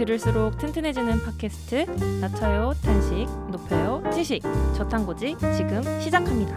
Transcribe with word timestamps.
들을수록 0.00 0.56
튼튼해지는 0.56 1.22
팟캐스트 1.24 1.84
낮춰요 2.22 2.72
탄식 2.82 3.26
높여요 3.50 4.02
지식 4.10 4.40
저탄고지 4.74 5.36
지금 5.58 5.82
시작합니다. 6.00 6.56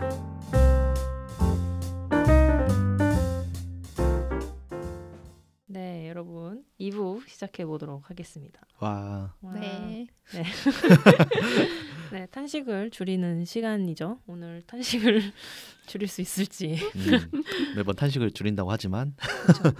네 5.65 6.07
여러분 6.07 6.63
2부 6.79 7.27
시작해 7.27 7.65
보도록 7.65 8.09
하겠습니다. 8.09 8.61
와. 8.79 9.33
와. 9.41 9.53
네. 9.55 10.07
네 12.13 12.25
탄식을 12.31 12.91
줄이는 12.91 13.43
시간이죠. 13.43 14.19
오늘 14.25 14.61
탄식을 14.61 15.21
줄일 15.85 16.07
수 16.07 16.21
있을지 16.21 16.77
음, 16.95 17.43
매번 17.75 17.95
탄식을 17.95 18.31
줄인다고 18.31 18.71
하지만 18.71 19.15
그렇죠. 19.45 19.75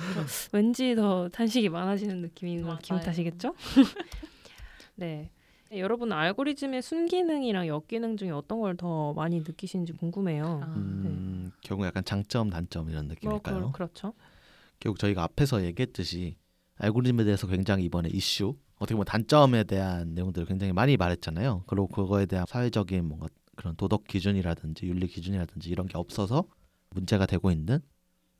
왠지 0.52 0.96
더 0.96 1.30
탄식이 1.30 1.70
많아지는 1.70 2.22
느낌인 2.22 2.64
건 2.64 2.78
기분. 2.80 3.02
탓이겠죠? 3.02 3.56
네. 4.96 5.30
여러분 5.76 6.12
알고리즘의 6.12 6.82
순기능이랑 6.84 7.68
역기능 7.68 8.16
중에 8.18 8.30
어떤 8.30 8.60
걸 8.60 8.76
더 8.78 9.14
많이 9.14 9.40
느끼시는지 9.40 9.94
궁금해요. 9.94 10.62
아, 10.64 10.74
음, 10.78 11.52
결국 11.62 11.86
약간 11.86 12.04
장점 12.06 12.50
단점 12.50 12.90
이런 12.90 13.06
뭐 13.08 13.14
느낌일까요? 13.16 13.68
그, 13.68 13.72
그렇죠. 13.72 14.14
결국 14.80 15.00
저희가 15.00 15.24
앞에서 15.24 15.64
얘기했듯이 15.64 16.36
알고리즘에 16.78 17.24
대해서 17.24 17.48
굉장히 17.48 17.86
이번에 17.86 18.10
이슈 18.12 18.56
어떻게 18.76 18.94
보면 18.96 19.06
단점에 19.06 19.64
대한 19.64 20.14
내용들을 20.14 20.46
굉장히 20.48 20.74
많이 20.74 20.98
말했잖아요. 20.98 21.64
그리고 21.68 21.88
그거에 21.88 22.26
대한 22.26 22.46
사회적인 22.48 23.06
뭔가 23.06 23.28
그런 23.56 23.76
도덕 23.76 24.08
기준이라든지 24.08 24.88
윤리 24.88 25.08
기준이라든지 25.08 25.70
이런 25.70 25.88
게 25.88 25.98
없어서 25.98 26.46
문제가 26.90 27.26
되고 27.26 27.52
있는 27.52 27.80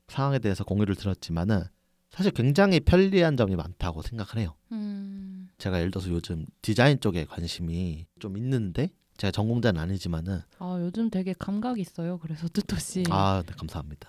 상황에 0.08 0.38
대해서 0.38 0.64
공유를 0.64 0.96
들었지만은 0.96 1.64
사실 2.10 2.32
굉장히 2.32 2.80
편리한 2.80 3.36
점이 3.36 3.56
많다고 3.56 4.02
생각을 4.02 4.38
해요. 4.38 4.54
음. 4.72 5.48
제가 5.58 5.78
예를 5.78 5.90
들어서 5.90 6.10
요즘 6.10 6.46
디자인 6.62 7.00
쪽에 7.00 7.24
관심이 7.24 8.06
좀 8.20 8.36
있는데 8.36 8.90
제가 9.16 9.30
전공자는 9.30 9.80
아니지만은 9.80 10.40
아 10.58 10.78
요즘 10.80 11.10
되게 11.10 11.34
감각 11.36 11.78
있어요. 11.78 12.18
그래서 12.18 12.48
뜻없이. 12.48 13.04
아, 13.10 13.42
네, 13.46 13.54
감사합니다. 13.56 14.08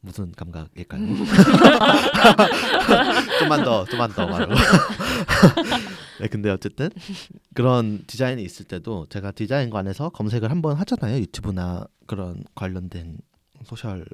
무슨 0.00 0.32
감각일까요? 0.32 1.02
좀만 3.40 3.64
더, 3.64 3.84
좀만 3.84 4.12
더 4.12 4.26
말고. 4.26 4.54
네, 6.20 6.28
근데 6.28 6.50
어쨌든 6.50 6.90
그런 7.54 8.02
디자인이 8.06 8.42
있을 8.42 8.64
때도 8.66 9.06
제가 9.08 9.30
디자인관에서 9.32 10.10
검색을 10.10 10.50
한번 10.50 10.76
하잖아요. 10.76 11.18
유튜브나 11.20 11.86
그런 12.06 12.42
관련된 12.54 13.18
소셜 13.64 14.04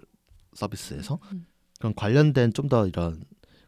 서비스에서 0.55 1.19
음. 1.32 1.47
그런 1.78 1.94
관련된 1.94 2.52
좀 2.52 2.69
더 2.69 2.86
이런 2.86 3.22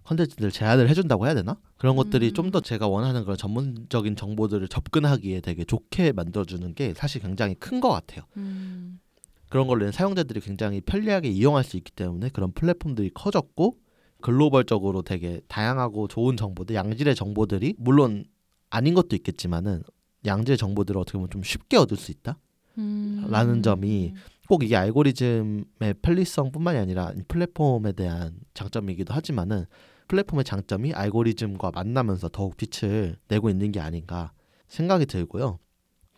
컨텐츠들 0.04 0.52
제안을 0.52 0.88
해준다고 0.88 1.26
해야 1.26 1.34
되나? 1.34 1.58
그런 1.76 1.96
것들이 1.96 2.28
음. 2.28 2.32
좀더 2.34 2.60
제가 2.60 2.86
원하는 2.86 3.24
그런 3.24 3.36
전문적인 3.36 4.14
정보들을 4.16 4.68
접근하기에 4.68 5.40
되게 5.40 5.64
좋게 5.64 6.12
만들어주는 6.12 6.74
게 6.74 6.94
사실 6.94 7.20
굉장히 7.20 7.54
큰 7.56 7.80
것 7.80 7.90
같아요. 7.90 8.22
음. 8.36 9.00
그런 9.48 9.66
걸로 9.66 9.90
사용자들이 9.90 10.40
굉장히 10.40 10.80
편리하게 10.80 11.28
이용할 11.30 11.64
수 11.64 11.76
있기 11.76 11.92
때문에 11.92 12.28
그런 12.30 12.52
플랫폼들이 12.52 13.10
커졌고 13.14 13.78
글로벌적으로 14.27 15.02
되게 15.02 15.41
다양하고 15.46 16.08
좋은 16.08 16.36
정보들, 16.36 16.74
양질의 16.74 17.14
정보들이 17.14 17.77
물론 17.78 18.24
아닌 18.70 18.94
것도 18.94 19.14
있겠지만은 19.14 19.84
양질의 20.24 20.58
정보들을 20.58 21.00
어떻게 21.00 21.16
보면 21.16 21.30
좀 21.30 21.44
쉽게 21.44 21.77
얻을 21.77 21.96
수 21.96 22.10
있다. 22.10 22.36
음. 22.77 23.24
라는 23.30 23.62
점이 23.62 24.14
꼭 24.48 24.64
이게 24.64 24.74
알고리즘의 24.74 25.94
편리성뿐만이 26.02 26.77
아니라 26.77 27.12
이 27.16 27.22
플랫폼에 27.28 27.92
대한 27.92 28.34
장점이기도 28.54 29.14
하지만은 29.14 29.66
플랫폼의 30.08 30.44
장점이 30.44 30.92
알고리즘과 30.92 31.70
만나면서 31.72 32.28
더욱 32.32 32.56
빛을 32.56 33.19
내고 33.28 33.48
있는 33.48 33.70
게 33.70 33.78
아닌가 33.78 34.32
생각이 34.66 35.06
들고요. 35.06 35.60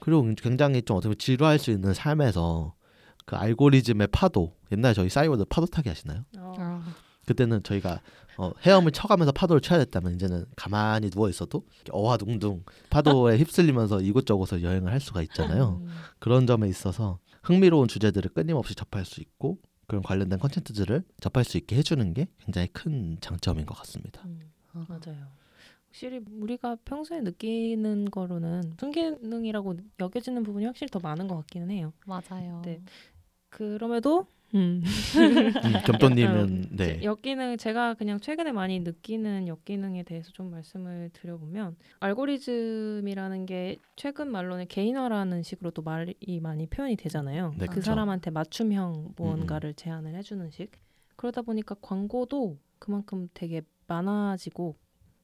그리고 0.01 0.23
굉장히 0.39 0.81
좀 0.81 0.97
어떻게 0.97 1.09
보면 1.09 1.19
지루할 1.19 1.59
수 1.59 1.71
있는 1.71 1.93
삶에서 1.93 2.73
그 3.27 3.37
알고리즘의 3.37 4.09
파도 4.13 4.57
옛날에 4.73 4.95
저희 4.95 5.11
사이버드 5.11 5.45
파도 5.51 5.67
타기 5.67 5.91
하시나요? 5.91 6.25
어, 6.39 6.55
아, 6.57 6.83
그때는 7.29 7.63
저희가 7.63 8.01
어, 8.39 8.53
헤엄을 8.63 8.93
쳐가면서 8.93 9.33
파도를 9.33 9.61
쳐야 9.61 9.79
됐다면 9.81 10.15
이제는 10.15 10.47
가만히 10.57 11.11
누워 11.11 11.29
있어도 11.29 11.67
어화둥둥 11.91 12.65
파도에 12.89 13.37
휩쓸리면서 13.39 14.01
이곳저곳을 14.01 14.63
여행을 14.63 14.91
할 14.91 15.01
수가 15.01 15.21
있잖아요. 15.23 15.83
음, 15.83 15.89
그런 16.19 16.47
점에 16.47 16.69
있어서 16.69 17.19
흥미로운 17.43 17.89
주제들을 17.89 18.31
끊임없이 18.33 18.75
접할 18.75 19.05
수 19.05 19.21
있고 19.21 19.59
그런 19.87 20.03
관련된 20.03 20.39
컨텐츠들을 20.39 21.03
접할 21.21 21.45
수 21.45 21.59
있게 21.59 21.77
해주는 21.77 22.15
게 22.15 22.29
굉장히 22.39 22.69
큰 22.69 23.19
장점인 23.21 23.67
것 23.67 23.77
같습니다. 23.79 24.23
음, 24.25 24.41
아. 24.73 24.87
맞아요. 24.89 25.27
확실히 25.89 26.21
우리가 26.41 26.77
평소에 26.85 27.21
느끼는 27.21 28.11
거로는 28.11 28.75
순기능이라고 28.79 29.77
여겨지는 30.01 30.43
부분이 30.45 30.65
확실히 30.67 30.91
더 30.91 31.01
많은 31.01 31.29
것 31.29 31.37
같기는 31.37 31.71
해요. 31.71 31.93
맞아요. 32.07 32.63
네. 32.65 32.81
그럼에도 33.49 34.27
음. 34.55 34.83
음, 34.85 35.73
겸또님은 35.85 36.69
네. 36.71 36.99
제- 36.99 37.05
역기능 37.05 37.57
제가 37.59 37.95
그냥 37.95 38.19
최근에 38.19 38.53
많이 38.53 38.81
느끼는 38.81 39.47
역기능에 39.47 40.05
대해서 40.05 40.31
좀 40.33 40.51
말씀을 40.51 41.11
드려보면 41.13 41.77
알고리즘이라는 42.01 43.47
게 43.47 43.77
최근 43.97 44.31
말로는 44.31 44.67
개인화라는 44.69 45.43
식으로 45.43 45.71
또 45.73 45.83
말이 45.83 46.15
많이 46.41 46.67
표현이 46.67 46.97
되잖아요. 46.97 47.55
네, 47.59 47.67
그 47.67 47.75
그쵸. 47.77 47.83
사람한테 47.83 48.31
맞춤형 48.31 49.15
무언가를 49.17 49.75
제안을 49.75 50.15
해주는 50.15 50.51
식. 50.51 50.71
그러다 51.17 51.43
보니까 51.43 51.75
광고도 51.83 52.59
그만큼 52.79 53.29
되게 53.35 53.63
많아지고 53.87 54.77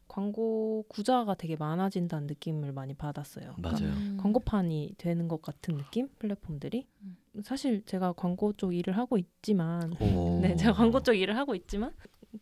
광고 0.09 0.85
구자가 0.89 1.35
되게 1.35 1.57
많아진다는 1.57 2.27
느낌을 2.27 2.73
많이 2.73 2.95
받았어요. 2.95 3.55
그러니까 3.57 3.71
맞아요. 3.85 3.95
음. 3.97 4.19
광고판이 4.21 4.95
되는 4.99 5.29
것 5.29 5.43
같은 5.43 5.77
느낌? 5.77 6.09
플랫폼들이. 6.19 6.87
음. 7.03 7.17
사실 7.43 7.83
제가 7.85 8.13
광고 8.13 8.53
쪽 8.53 8.75
일을 8.75 8.97
하고 8.97 9.19
있지만 9.19 9.93
오. 10.01 10.41
네, 10.43 10.57
제가 10.57 10.73
광고 10.73 11.03
쪽 11.03 11.15
일을 11.15 11.37
하고 11.37 11.55
있지만 11.55 11.93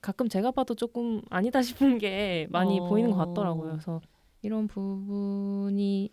가끔 0.01 0.29
제가 0.29 0.51
봐도 0.51 0.75
조금 0.75 1.23
아니다 1.31 1.63
싶은 1.63 1.99
게 1.99 2.47
많이 2.51 2.81
어. 2.81 2.89
보이는 2.89 3.11
것 3.11 3.17
같더라고요. 3.17 3.71
그래서 3.73 4.01
이런 4.43 4.67
부분이 4.67 6.11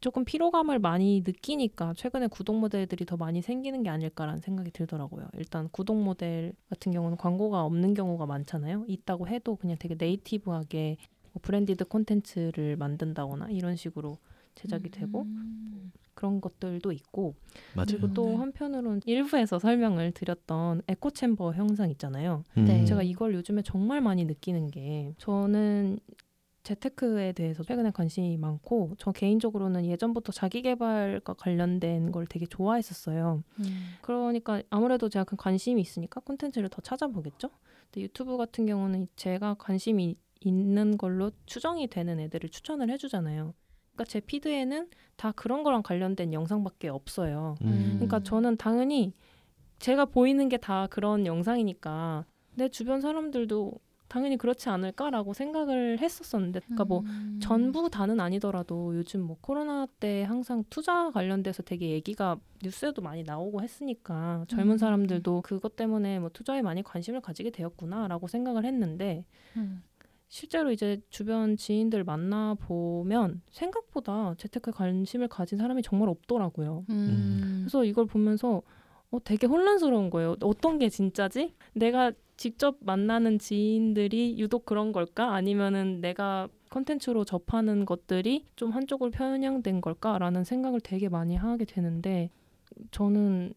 조금 0.00 0.24
피로감을 0.24 0.78
많이 0.78 1.22
느끼니까 1.26 1.94
최근에 1.94 2.28
구독 2.28 2.56
모델들이 2.56 3.04
더 3.04 3.16
많이 3.16 3.42
생기는 3.42 3.82
게 3.82 3.90
아닐까라는 3.90 4.40
생각이 4.40 4.70
들더라고요. 4.70 5.28
일단 5.34 5.68
구독 5.70 6.02
모델 6.02 6.54
같은 6.70 6.92
경우는 6.92 7.18
광고가 7.18 7.64
없는 7.64 7.94
경우가 7.94 8.26
많잖아요. 8.26 8.84
있다고 8.88 9.28
해도 9.28 9.56
그냥 9.56 9.76
되게 9.78 9.94
native하게 9.98 10.96
뭐 11.32 11.40
branded 11.42 11.84
콘텐츠를 11.84 12.76
만든다거나 12.76 13.50
이런 13.50 13.76
식으로 13.76 14.16
제작이 14.54 14.90
되고 14.90 15.22
음. 15.22 15.92
그런 16.14 16.40
것들도 16.40 16.92
있고 16.92 17.34
맞아요. 17.74 17.86
그리고 17.86 18.12
또 18.12 18.28
네. 18.30 18.36
한편으로는 18.36 19.00
일부에서 19.06 19.58
설명을 19.58 20.12
드렸던 20.12 20.82
echo 20.88 21.10
chamber 21.10 21.52
현상 21.54 21.90
있잖아요. 21.90 22.42
네. 22.54 22.84
제가 22.84 23.02
이걸 23.02 23.34
요즘에 23.34 23.62
정말 23.62 24.00
많이 24.00 24.24
느끼는 24.24 24.70
게 24.70 25.14
저는 25.18 25.98
재테크에 26.62 27.32
대해서 27.32 27.62
최근에 27.62 27.90
관심이 27.90 28.36
많고 28.36 28.94
저 28.98 29.12
개인적으로는 29.12 29.86
예전부터 29.86 30.32
자기 30.32 30.62
개발과 30.62 31.34
관련된 31.34 32.12
걸 32.12 32.26
되게 32.26 32.46
좋아했었어요. 32.46 33.42
음. 33.60 33.64
그러니까 34.02 34.62
아무래도 34.70 35.08
제가 35.08 35.24
그 35.24 35.36
관심이 35.36 35.80
있으니까 35.80 36.20
콘텐츠를 36.20 36.68
더 36.68 36.82
찾아보겠죠. 36.82 37.48
근데 37.90 38.02
유튜브 38.02 38.36
같은 38.36 38.66
경우는 38.66 39.08
제가 39.16 39.54
관심이 39.54 40.16
있는 40.40 40.96
걸로 40.98 41.30
추정이 41.46 41.88
되는 41.88 42.20
애들을 42.20 42.50
추천을 42.50 42.90
해주잖아요. 42.90 43.54
그러니까 43.92 44.04
제 44.04 44.20
피드에는 44.20 44.88
다 45.16 45.32
그런 45.32 45.62
거랑 45.62 45.82
관련된 45.82 46.32
영상밖에 46.32 46.88
없어요. 46.88 47.56
음. 47.62 47.92
그러니까 47.96 48.20
저는 48.20 48.56
당연히 48.56 49.12
제가 49.78 50.04
보이는 50.06 50.48
게 50.50 50.58
다 50.58 50.86
그런 50.88 51.24
영상이니까 51.26 52.26
내 52.54 52.68
주변 52.68 53.00
사람들도 53.00 53.72
당연히 54.10 54.36
그렇지 54.36 54.68
않을까라고 54.68 55.32
생각을 55.34 56.00
했었었는데, 56.00 56.60
그러니까 56.60 56.84
뭐 56.84 57.00
음. 57.06 57.38
전부 57.40 57.88
다는 57.88 58.18
아니더라도 58.18 58.96
요즘 58.96 59.22
뭐 59.22 59.36
코로나 59.40 59.86
때 59.86 60.24
항상 60.24 60.64
투자 60.68 61.12
관련돼서 61.12 61.62
되게 61.62 61.90
얘기가 61.90 62.36
뉴스에도 62.62 63.02
많이 63.02 63.22
나오고 63.22 63.62
했으니까 63.62 64.44
젊은 64.48 64.72
음. 64.72 64.78
사람들도 64.78 65.42
그것 65.42 65.76
때문에 65.76 66.18
뭐 66.18 66.28
투자에 66.28 66.60
많이 66.60 66.82
관심을 66.82 67.20
가지게 67.20 67.50
되었구나라고 67.50 68.26
생각을 68.26 68.64
했는데 68.64 69.24
음. 69.56 69.84
실제로 70.26 70.72
이제 70.72 71.00
주변 71.08 71.56
지인들 71.56 72.02
만나 72.02 72.54
보면 72.54 73.42
생각보다 73.50 74.34
재테크에 74.38 74.72
관심을 74.72 75.28
가진 75.28 75.56
사람이 75.56 75.82
정말 75.82 76.08
없더라고요. 76.08 76.84
음. 76.90 77.60
그래서 77.62 77.84
이걸 77.84 78.06
보면서 78.06 78.62
어, 79.12 79.18
되게 79.22 79.46
혼란스러운 79.46 80.10
거예요. 80.10 80.36
어떤 80.42 80.78
게 80.78 80.88
진짜지? 80.88 81.54
내가 81.74 82.12
직접 82.40 82.78
만나는 82.80 83.38
지인들이 83.38 84.38
유독 84.38 84.64
그런 84.64 84.92
걸까? 84.92 85.34
아니면은 85.34 86.00
내가 86.00 86.48
컨텐츠로 86.70 87.26
접하는 87.26 87.84
것들이 87.84 88.46
좀 88.56 88.70
한쪽으로 88.70 89.10
편향된 89.10 89.82
걸까라는 89.82 90.44
생각을 90.44 90.80
되게 90.80 91.10
많이 91.10 91.36
하게 91.36 91.66
되는데 91.66 92.30
저는 92.92 93.52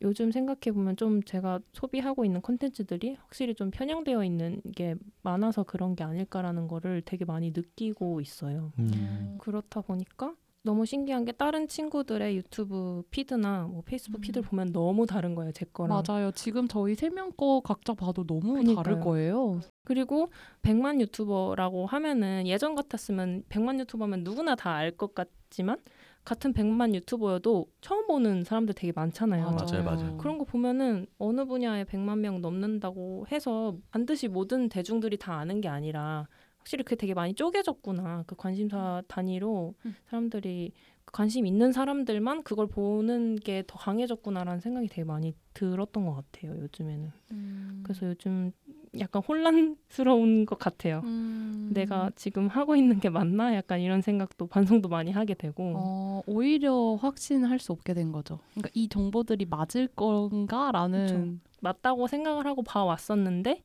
요즘 0.00 0.32
생각해 0.32 0.72
보면 0.72 0.96
좀 0.96 1.22
제가 1.22 1.60
소비하고 1.74 2.24
있는 2.24 2.40
콘텐츠들이 2.40 3.16
확실히 3.16 3.54
좀 3.54 3.70
편향되어 3.70 4.24
있는 4.24 4.62
게 4.74 4.94
많아서 5.20 5.62
그런 5.62 5.94
게 5.94 6.02
아닐까라는 6.02 6.68
거를 6.68 7.02
되게 7.04 7.26
많이 7.26 7.50
느끼고 7.50 8.22
있어요. 8.22 8.72
음. 8.78 9.36
그렇다 9.42 9.82
보니까 9.82 10.34
너무 10.64 10.86
신기한 10.86 11.24
게 11.24 11.32
다른 11.32 11.66
친구들의 11.66 12.36
유튜브 12.36 13.02
피드나 13.10 13.64
뭐 13.66 13.82
페이스북 13.84 14.18
음. 14.18 14.20
피드를 14.20 14.46
보면 14.48 14.72
너무 14.72 15.06
다른 15.06 15.34
거예요, 15.34 15.50
제 15.52 15.64
거랑. 15.66 16.02
맞아요. 16.06 16.30
지금 16.32 16.68
저희 16.68 16.94
세 16.94 17.08
명 17.10 17.32
거 17.36 17.60
각자 17.60 17.94
봐도 17.94 18.24
너무 18.24 18.54
다를 18.54 18.74
그러니까요. 18.74 19.00
거예요. 19.00 19.60
그리고 19.84 20.28
100만 20.62 21.00
유튜버라고 21.00 21.86
하면은 21.86 22.46
예전 22.46 22.74
같았으면 22.76 23.42
100만 23.48 23.80
유튜버면 23.80 24.22
누구나 24.22 24.54
다 24.54 24.76
알 24.76 24.92
것 24.96 25.14
같지만 25.14 25.78
같은 26.24 26.52
100만 26.52 26.94
유튜버여도 26.94 27.66
처음 27.80 28.06
보는 28.06 28.44
사람들 28.44 28.74
되게 28.76 28.92
많잖아요. 28.94 29.50
맞아요, 29.50 29.82
맞아요. 29.82 30.16
그런 30.18 30.38
거 30.38 30.44
보면은 30.44 31.06
어느 31.18 31.44
분야에 31.44 31.82
100만 31.84 32.20
명 32.20 32.40
넘는다고 32.40 33.26
해서 33.32 33.76
반드시 33.90 34.28
모든 34.28 34.68
대중들이 34.68 35.16
다 35.16 35.34
아는 35.38 35.60
게 35.60 35.68
아니라 35.68 36.28
확실히 36.62 36.84
그게 36.84 36.94
되게 36.96 37.12
많이 37.14 37.34
쪼개졌구나. 37.34 38.22
그 38.26 38.36
관심사 38.36 39.02
단위로 39.08 39.74
음. 39.84 39.96
사람들이 40.06 40.72
그 41.04 41.12
관심 41.12 41.44
있는 41.46 41.72
사람들만 41.72 42.44
그걸 42.44 42.68
보는 42.68 43.36
게 43.36 43.64
더 43.66 43.76
강해졌구나라는 43.78 44.60
생각이 44.60 44.86
되게 44.86 45.02
많이 45.04 45.34
들었던 45.54 46.06
것 46.06 46.14
같아요. 46.14 46.56
요즘에는. 46.60 47.10
음. 47.32 47.80
그래서 47.82 48.06
요즘 48.06 48.52
약간 49.00 49.22
혼란스러운 49.26 50.46
것 50.46 50.58
같아요. 50.60 51.00
음. 51.04 51.70
내가 51.72 52.10
지금 52.14 52.46
하고 52.46 52.76
있는 52.76 53.00
게 53.00 53.08
맞나? 53.08 53.54
약간 53.56 53.80
이런 53.80 54.00
생각도 54.00 54.46
반성도 54.46 54.88
많이 54.88 55.10
하게 55.10 55.34
되고. 55.34 55.72
어, 55.76 56.22
오히려 56.26 56.94
확신할 56.94 57.58
수 57.58 57.72
없게 57.72 57.92
된 57.94 58.12
거죠. 58.12 58.38
그러니까 58.52 58.70
이 58.74 58.88
정보들이 58.88 59.46
맞을 59.46 59.88
건가라는 59.88 61.40
맞다고 61.60 62.06
생각을 62.06 62.46
하고 62.46 62.62
봐 62.62 62.84
왔었는데 62.84 63.64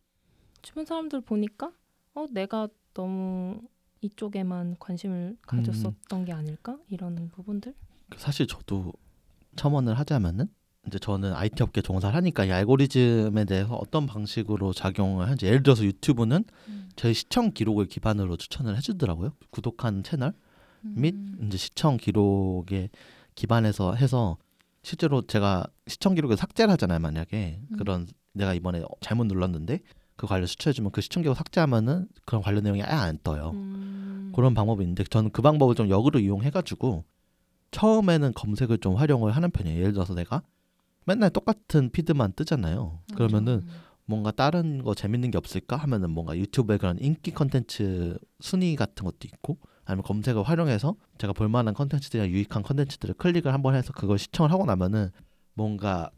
주변 0.64 0.86
사람들 0.86 1.22
보니까 1.22 1.72
어 2.16 2.26
내가 2.32 2.68
너무 2.98 3.62
이쪽에만 4.02 4.78
관심을 4.80 5.38
가졌었던 5.44 6.26
게 6.26 6.34
아닐까 6.34 6.78
이런 6.90 7.30
부분들 7.30 7.76
사실 8.18 8.48
저도 8.48 8.92
첨언을 9.56 9.94
하자면은 10.00 10.48
이제 10.88 10.98
저는 10.98 11.34
IT 11.34 11.62
업계 11.62 11.82
종사를 11.82 12.16
하니까 12.16 12.46
이 12.46 12.52
알고리즘에 12.52 13.46
대해서 13.46 13.76
어떤 13.76 14.08
방식으로 14.08 14.74
작용을 14.74 15.26
하는지 15.26 15.46
예를 15.46 15.62
들어서 15.62 15.84
유튜브는 15.84 16.44
음. 16.70 16.90
저희 16.96 17.14
시청 17.14 17.52
기록을 17.52 17.86
기반으로 17.86 18.38
추천을 18.38 18.76
해주더라고요. 18.78 19.34
구독한 19.52 20.02
채널 20.04 20.34
및 20.82 21.14
음. 21.14 21.46
이제 21.48 21.58
시청 21.58 21.98
기록에 21.98 22.90
기반해서 23.36 23.94
해서 23.94 24.38
실제로 24.82 25.22
제가 25.22 25.68
시청 25.88 26.16
기록을 26.16 26.38
삭제를 26.38 26.72
하잖아요. 26.72 27.00
만약에 27.00 27.60
음. 27.70 27.78
그런 27.78 28.08
내가 28.32 28.54
이번에 28.54 28.82
잘못 29.02 29.26
눌렀는데 29.26 29.82
그 30.18 30.28
관련 30.28 30.48
추천해주면 30.48 30.92
그 30.92 31.02
시청 31.02 31.24
기록 31.24 31.36
삭제하면은 31.36 32.08
그런 32.26 32.42
관련 32.42 32.64
내용이 32.64 32.84
아예 32.84 32.92
안 32.92 33.20
떠요. 33.24 33.52
음. 33.52 34.32
그런 34.36 34.54
방법이 34.54 34.84
있는데 34.84 35.04
저는 35.04 35.32
그 35.32 35.42
방법을 35.42 35.76
좀 35.76 35.90
역으로 35.90 36.20
이용해가지고 36.20 37.06
처음에는 37.72 38.34
검색을 38.34 38.80
좀 38.80 38.96
활용을 38.96 39.32
하는 39.32 39.52
편이에요. 39.52 39.80
예를 39.80 39.94
들어서 39.94 40.14
내가 40.14 40.42
맨날 41.06 41.30
똑같은 41.30 41.90
피드만 41.92 42.34
뜨잖아요. 42.34 43.00
그러면은 43.16 43.62
음. 43.64 43.70
뭔가 44.06 44.32
다른 44.32 44.84
거 44.84 44.96
재밌는 44.96 45.32
게 45.32 45.38
없을까 45.38 45.76
하면은 45.78 46.10
뭔가 46.10 46.36
유튜브에 46.38 46.78
그런 46.78 46.98
인기 47.00 47.32
컨텐츠 47.32 48.18
순위 48.40 48.76
같은 48.76 49.06
것도 49.06 49.20
있고 49.26 49.58
아니면 49.86 50.04
검색을 50.04 50.44
활용해서 50.44 50.96
제가 51.18 51.34
볼만한 51.34 51.74
컨텐츠들이나 51.74 52.30
유익한 52.30 52.64
컨텐츠들을 52.64 53.16
클릭을 53.16 53.54
한번 53.54 53.76
해서 53.76 53.94
그걸 53.94 54.18
시청을 54.18 54.52
하고 54.52 54.66
나면은 54.66 55.12
뭔가 55.54 56.10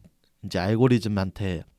이제 0.43 0.57
알고리즘한테 0.59 1.59
어, 1.61 1.78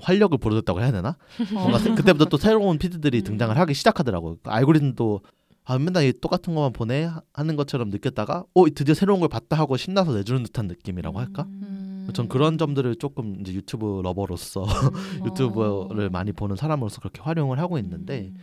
활력을 0.00 0.38
불어줬다고 0.38 0.80
해야 0.80 0.92
되나? 0.92 1.16
뭔가 1.52 1.78
새- 1.78 1.94
그때부터 1.94 2.26
또 2.26 2.36
새로운 2.36 2.78
피드들이 2.78 3.18
음. 3.18 3.24
등장을 3.24 3.56
하기 3.56 3.74
시작하더라고요. 3.74 4.36
그 4.42 4.50
알고리즘도 4.50 5.20
아 5.64 5.78
맨날 5.78 6.04
이 6.04 6.12
똑같은 6.20 6.54
것만 6.54 6.72
보내 6.72 7.04
하- 7.04 7.20
하는 7.32 7.56
것처럼 7.56 7.90
느꼈다가 7.90 8.44
어 8.54 8.64
드디어 8.74 8.94
새로운 8.94 9.20
걸 9.20 9.28
봤다 9.28 9.56
하고 9.56 9.76
신나서 9.76 10.12
내주는 10.14 10.42
듯한 10.42 10.66
느낌이라고 10.66 11.18
할까? 11.20 11.44
음. 11.48 12.08
전 12.14 12.28
그런 12.28 12.58
점들을 12.58 12.96
조금 12.96 13.36
이제 13.40 13.52
유튜브 13.54 14.00
러버로서 14.02 14.64
음. 14.64 15.24
유튜브를 15.26 16.06
어. 16.06 16.10
많이 16.10 16.32
보는 16.32 16.56
사람으로서 16.56 17.00
그렇게 17.00 17.20
활용을 17.22 17.58
하고 17.60 17.78
있는데 17.78 18.32
음. 18.34 18.40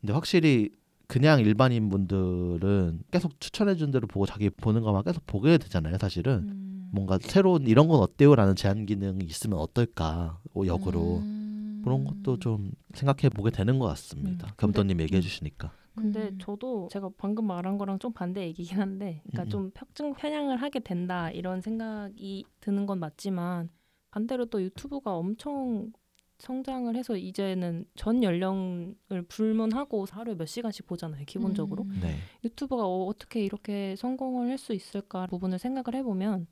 근데 0.00 0.12
확실히 0.12 0.70
그냥 1.08 1.40
일반인 1.40 1.88
분들은 1.90 3.00
계속 3.10 3.38
추천해 3.40 3.74
준 3.74 3.90
대로 3.90 4.06
보고 4.06 4.24
자기 4.26 4.48
보는 4.48 4.82
것만 4.82 5.02
계속 5.02 5.26
보게 5.26 5.58
되잖아요 5.58 5.98
사실은 5.98 6.32
음. 6.48 6.73
뭔가 6.94 7.18
새로운 7.20 7.66
이런 7.66 7.88
건 7.88 8.00
어때요라는 8.00 8.56
제한 8.56 8.86
기능이 8.86 9.24
있으면 9.24 9.58
어떨까 9.58 10.40
어, 10.54 10.62
역으로 10.66 11.18
음. 11.18 11.82
그런 11.84 12.04
것도 12.04 12.38
좀 12.38 12.72
생각해 12.94 13.28
보게 13.28 13.50
되는 13.50 13.78
것 13.78 13.86
같습니다 13.86 14.46
음. 14.46 14.52
겸도님 14.56 15.00
얘기해 15.00 15.20
주시니까 15.20 15.72
근데 15.96 16.28
음. 16.28 16.38
저도 16.40 16.88
제가 16.90 17.10
방금 17.16 17.46
말한 17.46 17.78
거랑 17.78 18.00
좀 18.00 18.12
반대 18.12 18.42
얘기긴 18.46 18.80
한데, 18.80 19.22
그러니까 19.28 19.42
음, 19.42 19.46
음. 19.46 19.48
좀 19.48 19.70
벽증 19.74 20.12
편향을 20.14 20.56
하게 20.56 20.80
된다 20.80 21.30
이런 21.30 21.60
생각이 21.60 22.44
드는 22.60 22.86
건 22.86 22.98
맞지만 22.98 23.68
반대로 24.10 24.46
또 24.46 24.60
유튜브가 24.62 25.14
엄청 25.14 25.92
성장을 26.38 26.94
해서 26.96 27.16
이제는 27.16 27.84
전 27.94 28.24
연령을 28.24 29.22
불문하고 29.28 30.06
하루에 30.10 30.34
몇 30.34 30.46
시간씩 30.46 30.86
보잖아요, 30.86 31.24
기본적으로. 31.26 31.84
음. 31.84 32.00
네 32.02 32.16
유튜브가 32.44 32.84
어, 32.84 33.04
어떻게 33.06 33.44
이렇게 33.44 33.94
성공을 33.96 34.50
할 34.50 34.58
수 34.58 34.72
있을까 34.74 35.26
부분을 35.28 35.58
생각을 35.60 35.94
해보면 36.00 36.48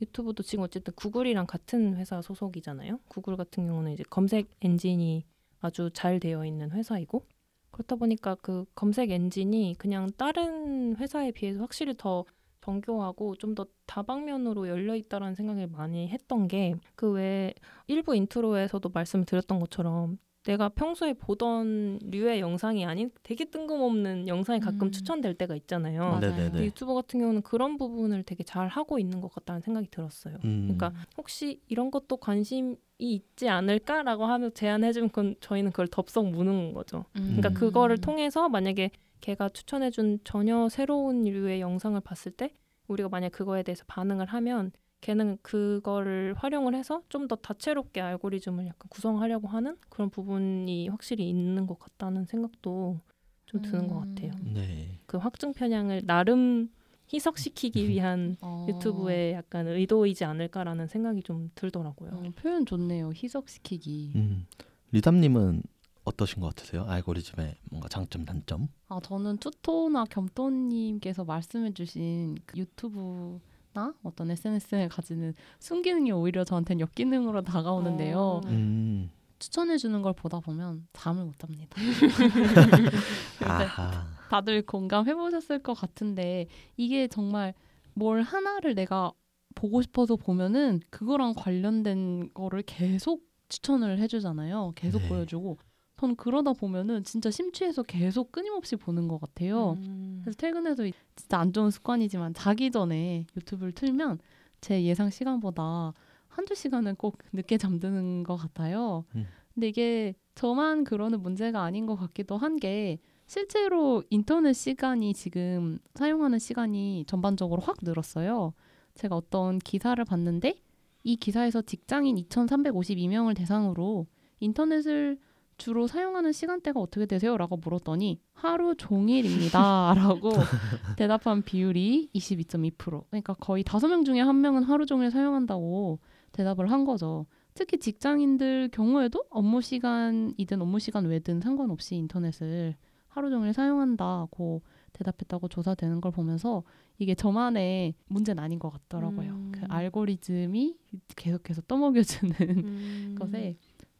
유튜브도 0.00 0.42
지금 0.42 0.64
어쨌든 0.64 0.94
구글이랑 0.94 1.46
같은 1.46 1.96
회사 1.96 2.22
소속이잖아요. 2.22 3.00
구글 3.08 3.36
같은 3.36 3.66
경우는 3.66 3.92
이제 3.92 4.04
검색 4.10 4.48
엔진이 4.60 5.24
아주 5.60 5.90
잘 5.92 6.20
되어 6.20 6.44
있는 6.44 6.70
회사이고 6.70 7.26
그렇다 7.70 7.96
보니까 7.96 8.36
그 8.36 8.64
검색 8.74 9.10
엔진이 9.10 9.76
그냥 9.78 10.10
다른 10.16 10.96
회사에 10.96 11.32
비해서 11.32 11.60
확실히 11.60 11.94
더 11.96 12.24
정교하고 12.60 13.34
좀 13.36 13.54
더 13.54 13.66
다방면으로 13.86 14.68
열려 14.68 14.94
있다라는 14.94 15.34
생각을 15.34 15.68
많이 15.68 16.08
했던 16.08 16.48
게 16.48 16.74
그 16.94 17.12
왜 17.12 17.54
1부 17.86 18.14
인트로에서도 18.14 18.88
말씀드렸던 18.90 19.58
것처럼 19.60 20.18
내가 20.44 20.68
평소에 20.70 21.12
보던 21.14 21.98
류의 22.04 22.40
영상이 22.40 22.84
아닌 22.86 23.10
되게 23.22 23.44
뜬금없는 23.44 24.28
영상이 24.28 24.60
가끔 24.60 24.88
음. 24.88 24.92
추천될 24.92 25.34
때가 25.34 25.54
있잖아요. 25.56 26.18
네네네. 26.20 26.50
근데 26.50 26.64
유튜브 26.64 26.94
같은 26.94 27.20
경우는 27.20 27.42
그런 27.42 27.76
부분을 27.76 28.22
되게 28.22 28.44
잘 28.44 28.68
하고 28.68 28.98
있는 28.98 29.20
것 29.20 29.32
같다는 29.34 29.60
생각이 29.60 29.88
들었어요. 29.90 30.36
음. 30.44 30.74
그러니까 30.74 30.92
혹시 31.16 31.60
이런 31.68 31.90
것도 31.90 32.16
관심이 32.16 32.76
있지 32.98 33.48
않을까라고 33.48 34.24
하면 34.26 34.52
제안해주면 34.54 35.10
그건 35.10 35.34
저희는 35.40 35.70
그걸 35.70 35.86
덥석 35.88 36.30
무는 36.30 36.72
거죠. 36.72 37.04
그러니까 37.12 37.50
음. 37.50 37.54
그거를 37.54 37.98
통해서 37.98 38.48
만약에 38.48 38.90
걔가 39.20 39.48
추천해준 39.50 40.20
전혀 40.24 40.68
새로운 40.68 41.24
류의 41.24 41.60
영상을 41.60 42.00
봤을 42.00 42.32
때 42.32 42.54
우리가 42.86 43.08
만약 43.08 43.32
그거에 43.32 43.62
대해서 43.62 43.84
반응을 43.86 44.26
하면 44.26 44.72
걔는 45.00 45.38
그거를 45.42 46.34
활용을 46.36 46.74
해서 46.74 47.02
좀 47.08 47.28
더 47.28 47.36
다채롭게 47.36 48.00
알고리즘을 48.00 48.66
약간 48.66 48.88
구성하려고 48.88 49.48
하는 49.48 49.76
그런 49.90 50.08
부분이 50.10 50.88
확실히 50.88 51.28
있는 51.28 51.66
것 51.66 51.78
같다는 51.78 52.24
생각도 52.24 53.00
좀 53.46 53.62
드는 53.62 53.88
것 53.88 54.00
같아요. 54.00 54.32
음. 54.40 54.54
네그 54.54 55.18
확증 55.18 55.52
편향을 55.52 56.02
나름 56.06 56.70
희석시키기 57.12 57.88
위한 57.88 58.36
어. 58.42 58.66
유튜브의 58.68 59.32
약간 59.34 59.66
의도이지 59.66 60.24
않을까라는 60.24 60.86
생각이 60.86 61.22
좀 61.22 61.50
들더라고요. 61.54 62.10
어, 62.12 62.30
표현 62.36 62.64
좋네요. 62.66 63.10
희석시키기. 63.14 64.12
음. 64.16 64.46
리담님은 64.92 65.62
어떠신 66.04 66.40
것 66.40 66.54
같으세요 66.54 66.84
알고리즘의 66.84 67.56
뭔가 67.70 67.88
장점 67.88 68.24
단점 68.24 68.68
아 68.88 68.98
저는 69.02 69.36
투토나 69.36 70.06
겸토님께서 70.06 71.24
말씀해주신 71.24 72.36
그 72.46 72.58
유튜브 72.58 73.38
나 73.78 73.94
어떤 74.02 74.30
SNS에 74.30 74.88
가지는 74.88 75.34
순기능이 75.60 76.10
오히려 76.12 76.44
저한테는 76.44 76.80
역기능으로 76.80 77.42
다가오는데요. 77.42 78.18
어. 78.18 78.40
음. 78.46 79.10
추천해 79.38 79.76
주는 79.76 80.02
걸 80.02 80.14
보다 80.14 80.40
보면 80.40 80.88
잠을 80.92 81.24
못 81.24 81.38
잡니다. 81.38 81.76
다들 84.30 84.66
공감해 84.66 85.14
보셨을 85.14 85.60
것 85.60 85.74
같은데 85.74 86.48
이게 86.76 87.06
정말 87.06 87.54
뭘 87.94 88.22
하나를 88.22 88.74
내가 88.74 89.12
보고 89.54 89.80
싶어서 89.80 90.16
보면은 90.16 90.80
그거랑 90.90 91.34
관련된 91.36 92.30
거를 92.34 92.62
계속 92.62 93.22
추천을 93.48 94.00
해주잖아요. 94.00 94.72
계속 94.74 95.02
네. 95.02 95.08
보여주고 95.08 95.56
전 95.98 96.14
그러다 96.14 96.52
보면은 96.52 97.02
진짜 97.02 97.30
심취해서 97.30 97.82
계속 97.82 98.30
끊임없이 98.30 98.76
보는 98.76 99.08
것 99.08 99.20
같아요. 99.20 99.72
음. 99.78 100.17
그래서 100.28 100.36
퇴근해도 100.36 100.86
이- 100.86 100.92
진짜 101.16 101.38
안 101.38 101.52
좋은 101.52 101.70
습관이지만 101.70 102.34
자기 102.34 102.70
전에 102.70 103.24
유튜브를 103.36 103.72
틀면 103.72 104.18
제 104.60 104.82
예상 104.84 105.08
시간보다 105.10 105.94
한두 106.28 106.54
시간은 106.54 106.96
꼭 106.96 107.18
늦게 107.32 107.56
잠드는 107.58 108.22
것 108.24 108.36
같아요. 108.36 109.04
음. 109.14 109.26
근데 109.54 109.68
이게 109.68 110.14
저만 110.34 110.84
그러는 110.84 111.20
문제가 111.22 111.62
아닌 111.62 111.86
것 111.86 111.96
같기도 111.96 112.36
한 112.36 112.56
게 112.58 112.98
실제로 113.26 114.02
인터넷 114.10 114.52
시간이 114.54 115.12
지금 115.14 115.78
사용하는 115.94 116.38
시간이 116.38 117.04
전반적으로 117.06 117.60
확 117.60 117.76
늘었어요. 117.82 118.54
제가 118.94 119.16
어떤 119.16 119.58
기사를 119.58 120.02
봤는데 120.04 120.62
이 121.04 121.16
기사에서 121.16 121.60
직장인 121.62 122.16
2,352명을 122.16 123.34
대상으로 123.36 124.06
인터넷을 124.40 125.18
주로 125.58 125.86
사용하는 125.86 126.32
시간대가 126.32 126.80
어떻게 126.80 127.04
되세요?라고 127.04 127.56
물었더니 127.56 128.20
하루 128.32 128.74
종일입니다 128.76 129.92
라고 129.94 130.30
대답한 130.96 131.42
비율이 131.42 132.10
22.2%. 132.14 133.04
그러니까 133.10 133.34
거의 133.34 133.64
다섯 133.64 133.88
명 133.88 134.04
중에 134.04 134.20
한 134.20 134.40
명은 134.40 134.62
하루 134.62 134.86
종일 134.86 135.10
사용한다고 135.10 135.98
대답을 136.32 136.70
한 136.70 136.84
거죠. 136.84 137.26
특히 137.54 137.78
직장인들 137.78 138.70
경우에도 138.72 139.24
업무 139.30 139.60
시간이든 139.60 140.62
업무 140.62 140.78
시간 140.78 141.06
외든 141.06 141.40
상관없이 141.40 141.96
인터넷을 141.96 142.76
하루 143.08 143.30
종일 143.30 143.52
사용한다고 143.52 144.62
대답했다고 144.92 145.48
조사되는 145.48 146.00
걸 146.00 146.12
보면서 146.12 146.62
이게 146.98 147.14
저만의 147.14 147.94
문제는 148.06 148.42
아닌 148.42 148.58
것 148.58 148.70
같더라고요. 148.70 149.30
음. 149.30 149.52
그 149.52 149.62
알고리즘이 149.68 150.76
계속해서 151.16 151.62
떠먹여주는 151.62 152.34
음, 152.40 153.16
것에 153.18 153.56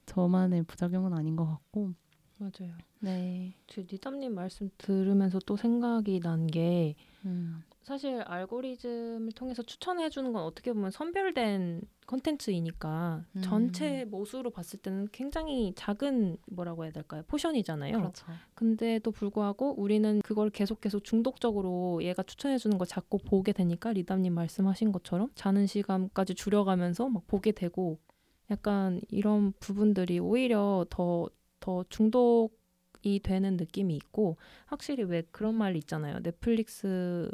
저만의 0.09 0.65
부작용은 0.65 1.13
아닌 1.13 1.37
것 1.37 1.47
같고. 1.47 1.93
맞아요. 2.39 2.73
네. 3.01 3.55
저 3.67 3.83
리담님 3.83 4.35
말씀 4.35 4.71
들으면서 4.79 5.39
또 5.45 5.57
생각이 5.57 6.21
난게 6.21 6.95
음. 7.25 7.63
사실 7.83 8.21
알고리즘을 8.21 9.33
통해서 9.33 9.63
추천해 9.63 10.11
주는 10.11 10.33
건 10.33 10.43
어떻게 10.45 10.73
보면 10.73 10.91
선별된 10.91 11.81
컨텐츠이니까 12.07 13.25
음. 13.35 13.41
전체 13.41 14.05
모수로 14.05 14.51
봤을 14.51 14.79
때는 14.79 15.09
굉장히 15.11 15.73
작은 15.75 16.37
뭐라고 16.51 16.85
해야 16.85 16.93
될까요? 16.93 17.23
portion이잖아요. 17.27 17.97
그렇죠. 17.99 18.27
근데도 18.55 19.11
불구하고 19.11 19.75
우리는 19.81 20.21
그걸 20.23 20.51
계속 20.51 20.81
계속 20.81 21.03
중독적으로 21.03 22.03
얘가 22.03 22.23
추천해 22.23 22.59
주는 22.59 22.79
걸 22.79 22.87
자꾸 22.87 23.19
보게 23.19 23.53
되니까 23.53 23.93
리담님 23.93 24.35
말씀하신 24.35 24.93
것처럼 24.93 25.31
자는 25.35 25.67
시간까지 25.67 26.35
줄여가면서 26.35 27.09
막 27.09 27.27
보게 27.27 27.53
되고 27.53 27.99
약간 28.51 29.01
이런 29.11 29.53
부분들이 29.61 30.19
오히려 30.19 30.87
더 30.91 31.29
더 31.61 31.85
중독이 31.89 33.19
되는 33.23 33.57
느낌이 33.57 33.95
있고 33.97 34.37
확실히 34.67 35.03
왜 35.03 35.23
그런 35.33 35.57
말 35.57 35.75
있잖아요. 35.77 36.21
넷플릭스 36.23 37.29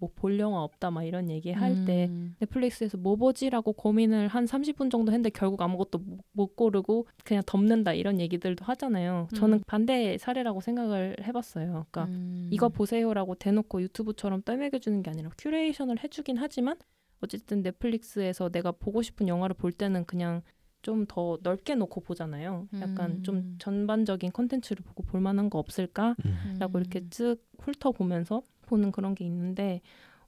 뭐볼 0.00 0.38
영화 0.40 0.62
없다 0.64 0.90
막 0.90 1.04
이런 1.04 1.28
얘기 1.30 1.52
할때 1.52 2.06
음. 2.06 2.34
넷플릭스에서 2.40 2.96
뭐 2.96 3.14
보지라고 3.14 3.72
고민을 3.74 4.26
한 4.28 4.46
30분 4.46 4.90
정도 4.90 5.12
했는데 5.12 5.28
결국 5.30 5.60
아무것도 5.62 5.98
못- 5.98 6.20
못 6.32 6.56
고르고 6.56 7.06
그냥 7.24 7.42
덮는다 7.46 7.92
이런 7.92 8.18
얘기들도 8.20 8.64
하잖아요. 8.64 9.28
저는 9.36 9.58
음. 9.58 9.62
반대 9.66 10.16
사례라고 10.18 10.60
생각을 10.60 11.16
해봤어요. 11.22 11.86
그러니까 11.90 12.06
음. 12.06 12.48
이거 12.50 12.68
보세요라고 12.70 13.34
대놓고 13.36 13.82
유튜브처럼 13.82 14.42
떠먹여주는 14.42 15.02
게 15.02 15.10
아니라 15.10 15.30
큐레이션을 15.38 16.02
해주긴 16.02 16.38
하지만 16.38 16.76
어쨌든 17.20 17.62
넷플릭스에서 17.62 18.50
내가 18.50 18.72
보고 18.72 19.02
싶은 19.02 19.28
영화를 19.28 19.54
볼 19.54 19.72
때는 19.72 20.04
그냥 20.04 20.42
좀 20.86 21.06
더 21.08 21.36
넓게 21.42 21.74
놓고 21.74 22.00
보잖아요. 22.02 22.68
약간 22.80 23.10
음. 23.10 23.22
좀 23.24 23.56
전반적인 23.58 24.32
컨텐츠를 24.32 24.84
보고 24.84 25.02
볼 25.02 25.20
만한 25.20 25.50
거 25.50 25.58
없을까? 25.58 26.14
음. 26.24 26.56
라고 26.60 26.78
이렇게 26.78 27.00
음. 27.00 27.08
쓱 27.10 27.40
훑어보면서 27.58 28.42
보는 28.62 28.92
그런 28.92 29.14
게 29.16 29.24
있는데 29.24 29.80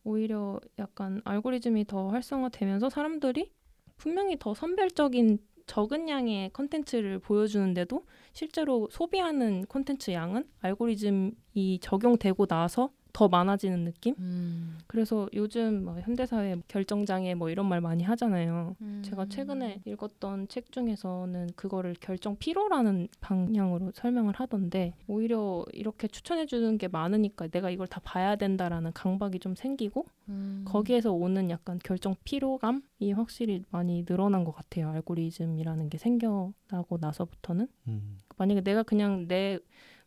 오히려 0.03 0.61
약간 0.79 1.21
알고리즘이 1.25 1.87
더 1.87 2.09
활성화되면서 2.09 2.91
사람들이 2.91 3.53
분명히 3.97 4.37
더 4.39 4.55
선별적인 4.55 5.39
적은 5.67 6.09
양의 6.09 6.51
컨텐츠를 6.55 7.19
보여주는데도 7.19 8.05
실제로 8.33 8.89
소비하는 8.91 9.65
컨텐츠 9.69 10.13
양은 10.13 10.49
알고리즘이 10.61 11.79
적용되고 11.81 12.47
나서 12.47 12.91
더 13.13 13.29
많아지는 13.29 13.85
느낌? 13.85 14.15
음. 14.19 14.79
그래서 14.87 15.29
요즘 15.35 15.85
뭐 15.85 15.99
현대사회 16.01 16.57
결정장애 16.69 17.35
뭐 17.35 17.51
이런 17.51 17.67
말 17.67 17.81
많이 17.81 18.05
하잖아요. 18.05 18.77
음. 18.81 19.03
제가 19.05 19.27
최근에 19.27 19.83
읽었던 19.85 20.49
책 20.49 20.73
중에서는 20.73 21.51
그거를 21.57 21.95
결정 22.01 22.37
피로라는 22.37 23.09
방향으로 23.21 23.93
설명을 23.95 24.35
하던데 24.35 24.95
오히려 25.07 25.65
이렇게 25.73 26.09
추천해 26.09 26.47
주는 26.47 26.79
게 26.79 26.89
많으니까 26.89 27.49
내가 27.49 27.71
이걸 27.71 27.87
다 27.87 28.01
봐야 28.05 28.37
된다라는 28.37 28.93
강박이 28.93 29.39
좀 29.39 29.55
생기고 29.55 30.07
음. 30.29 30.65
거기에서 30.67 31.13
오는 31.13 31.51
약간 31.51 31.79
결정 31.83 32.15
피로감이 32.25 33.13
확실히 33.15 33.65
많이 33.71 34.05
늘어난 34.05 34.45
것 34.45 34.53
같아요. 34.53 34.91
알고리즘이라는 34.91 35.89
게 35.89 35.99
생겨나고 35.99 36.99
나서부터는 37.01 37.69
음. 37.89 38.23
만약에 38.37 38.61
내가 38.61 38.83
그냥 38.83 39.27
내 39.29 39.59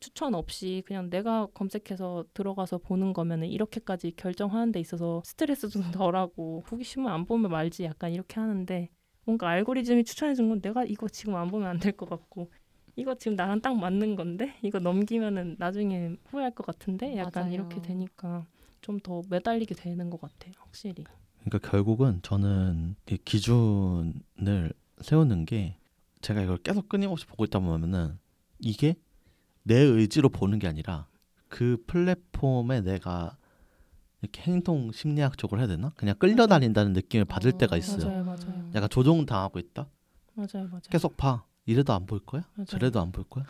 추천 0.01 0.35
없이 0.35 0.83
그냥 0.85 1.09
내가 1.09 1.45
검색해서 1.53 2.25
들어가서 2.33 2.79
보는 2.79 3.13
거면은 3.13 3.47
이렇게까지 3.47 4.11
결정하는 4.17 4.73
데 4.73 4.79
있어서 4.81 5.21
스트레스도 5.25 5.79
덜하고 5.95 6.63
싫으면 6.83 7.11
안 7.13 7.25
보면 7.25 7.49
말지 7.51 7.85
약간 7.85 8.11
이렇게 8.11 8.39
하는데 8.41 8.89
뭔가 9.23 9.47
알고리즘이 9.49 10.03
추천해 10.03 10.33
준 10.35 10.49
건 10.49 10.59
내가 10.61 10.83
이거 10.83 11.07
지금 11.07 11.35
안 11.35 11.47
보면 11.47 11.67
안 11.69 11.79
될 11.79 11.93
것 11.95 12.09
같고 12.09 12.51
이거 12.97 13.15
지금 13.15 13.35
나랑 13.37 13.61
딱 13.61 13.77
맞는 13.77 14.15
건데 14.17 14.53
이거 14.63 14.79
넘기면은 14.79 15.55
나중에 15.57 16.15
후회할 16.25 16.51
것 16.51 16.65
같은데 16.65 17.15
약간 17.15 17.43
맞아요. 17.43 17.53
이렇게 17.53 17.81
되니까 17.81 18.45
좀 18.81 18.99
더 18.99 19.21
매달리게 19.29 19.75
되는 19.75 20.09
것 20.09 20.19
같아요 20.19 20.53
확실히 20.57 21.03
그러니까 21.45 21.69
결국은 21.69 22.19
저는 22.23 22.95
이 23.09 23.17
기준을 23.17 24.73
세우는 25.01 25.45
게 25.45 25.77
제가 26.21 26.41
이걸 26.41 26.57
계속 26.57 26.89
끊임없이 26.89 27.25
보고 27.27 27.45
있다 27.45 27.59
보면은 27.59 28.17
이게 28.59 28.95
내 29.63 29.75
의지로 29.77 30.29
보는 30.29 30.59
게 30.59 30.67
아니라 30.67 31.07
그 31.47 31.77
플랫폼에 31.87 32.81
내가 32.81 33.37
이렇게 34.21 34.41
행동 34.43 34.91
심리학적으로 34.91 35.59
해야 35.59 35.67
되나? 35.67 35.91
그냥 35.95 36.15
끌려다닌다는 36.19 36.93
느낌을 36.93 37.25
받을 37.25 37.51
때가 37.53 37.75
있어요. 37.77 38.05
맞아요, 38.07 38.23
맞아요. 38.23 38.69
약간 38.75 38.89
조종 38.89 39.25
당하고 39.25 39.59
있다. 39.59 39.87
맞아요 40.35 40.67
맞아요 40.67 40.81
계속 40.89 41.17
봐. 41.17 41.43
이래도 41.65 41.93
안 41.93 42.05
볼 42.05 42.19
거야? 42.19 42.41
맞아요. 42.55 42.65
저래도 42.65 42.99
안 43.01 43.11
볼 43.11 43.23
거야? 43.25 43.45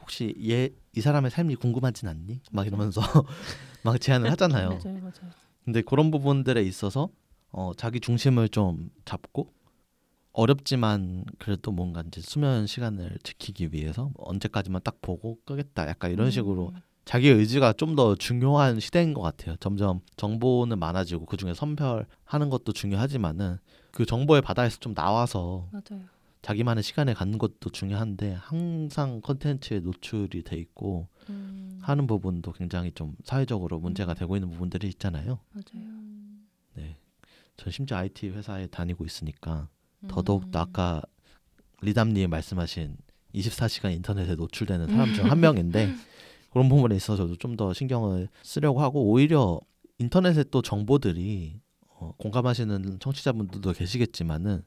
혹시 0.00 0.34
얘 0.48 0.70
이 0.96 1.00
사람의 1.00 1.30
삶이 1.32 1.56
궁금하진 1.56 2.08
않니? 2.08 2.40
막 2.52 2.66
이러면서 2.66 3.00
막 3.82 4.00
제안을 4.00 4.30
하잖아요. 4.30 4.68
맞아요 4.68 5.00
맞아요 5.00 5.30
근데 5.64 5.82
그런 5.82 6.10
부분들에 6.12 6.62
있어서 6.62 7.08
어, 7.50 7.72
자기 7.76 7.98
중심을 8.00 8.48
좀 8.50 8.90
잡고 9.04 9.52
어렵지만 10.34 11.24
그래도 11.38 11.70
뭔가 11.72 12.02
이제 12.06 12.20
수면 12.20 12.66
시간을 12.66 13.18
지키기 13.22 13.72
위해서 13.72 14.10
언제까지만 14.18 14.82
딱 14.84 15.00
보고 15.00 15.38
끄겠다 15.46 15.88
약간 15.88 16.10
이런 16.10 16.30
식으로 16.30 16.72
음, 16.74 16.80
자기 17.04 17.28
의지가 17.28 17.74
좀 17.74 17.94
더 17.94 18.16
중요한 18.16 18.80
시대인 18.80 19.14
것 19.14 19.22
같아요. 19.22 19.56
점점 19.60 20.00
정보는 20.16 20.78
많아지고 20.80 21.26
그 21.26 21.36
중에 21.36 21.54
선별하는 21.54 22.50
것도 22.50 22.72
중요하지만은 22.72 23.58
그 23.92 24.04
정보의 24.04 24.42
바다에서 24.42 24.78
좀 24.80 24.92
나와서 24.92 25.68
맞아요 25.70 26.02
자기만의 26.42 26.82
시간을 26.82 27.14
갖는 27.14 27.38
것도 27.38 27.70
중요한데 27.70 28.32
항상 28.34 29.20
컨텐츠에 29.22 29.80
노출이 29.80 30.42
돼 30.42 30.56
있고 30.56 31.08
음. 31.30 31.78
하는 31.80 32.06
부분도 32.06 32.52
굉장히 32.52 32.90
좀 32.92 33.14
사회적으로 33.24 33.78
문제가 33.78 34.12
음. 34.12 34.16
되고 34.16 34.36
있는 34.36 34.50
부분들이 34.50 34.88
있잖아요. 34.88 35.38
맞아요 35.52 35.86
음. 35.86 36.46
네. 36.74 36.96
전 37.56 37.70
심지어 37.72 37.96
IT 37.98 38.28
회사에 38.30 38.66
다니고 38.66 39.04
있으니까 39.06 39.68
음. 39.70 39.83
더더욱 40.08 40.50
더 40.50 40.60
아까 40.60 41.02
리담님 41.82 42.30
말씀하신 42.30 42.96
24시간 43.34 43.92
인터넷에 43.92 44.34
노출되는 44.34 44.86
사람 44.88 45.12
중 45.14 45.24
한 45.30 45.40
명인데 45.40 45.94
그런 46.50 46.68
부분에 46.68 46.94
있어서 46.96 47.24
저도 47.24 47.36
좀 47.36 47.56
더 47.56 47.72
신경을 47.72 48.28
쓰려고 48.42 48.80
하고 48.80 49.10
오히려 49.10 49.60
인터넷에 49.98 50.44
또 50.50 50.62
정보들이 50.62 51.60
어, 51.88 52.12
공감하시는 52.18 52.98
청취자분들도 53.00 53.72
계시겠지만은 53.72 54.62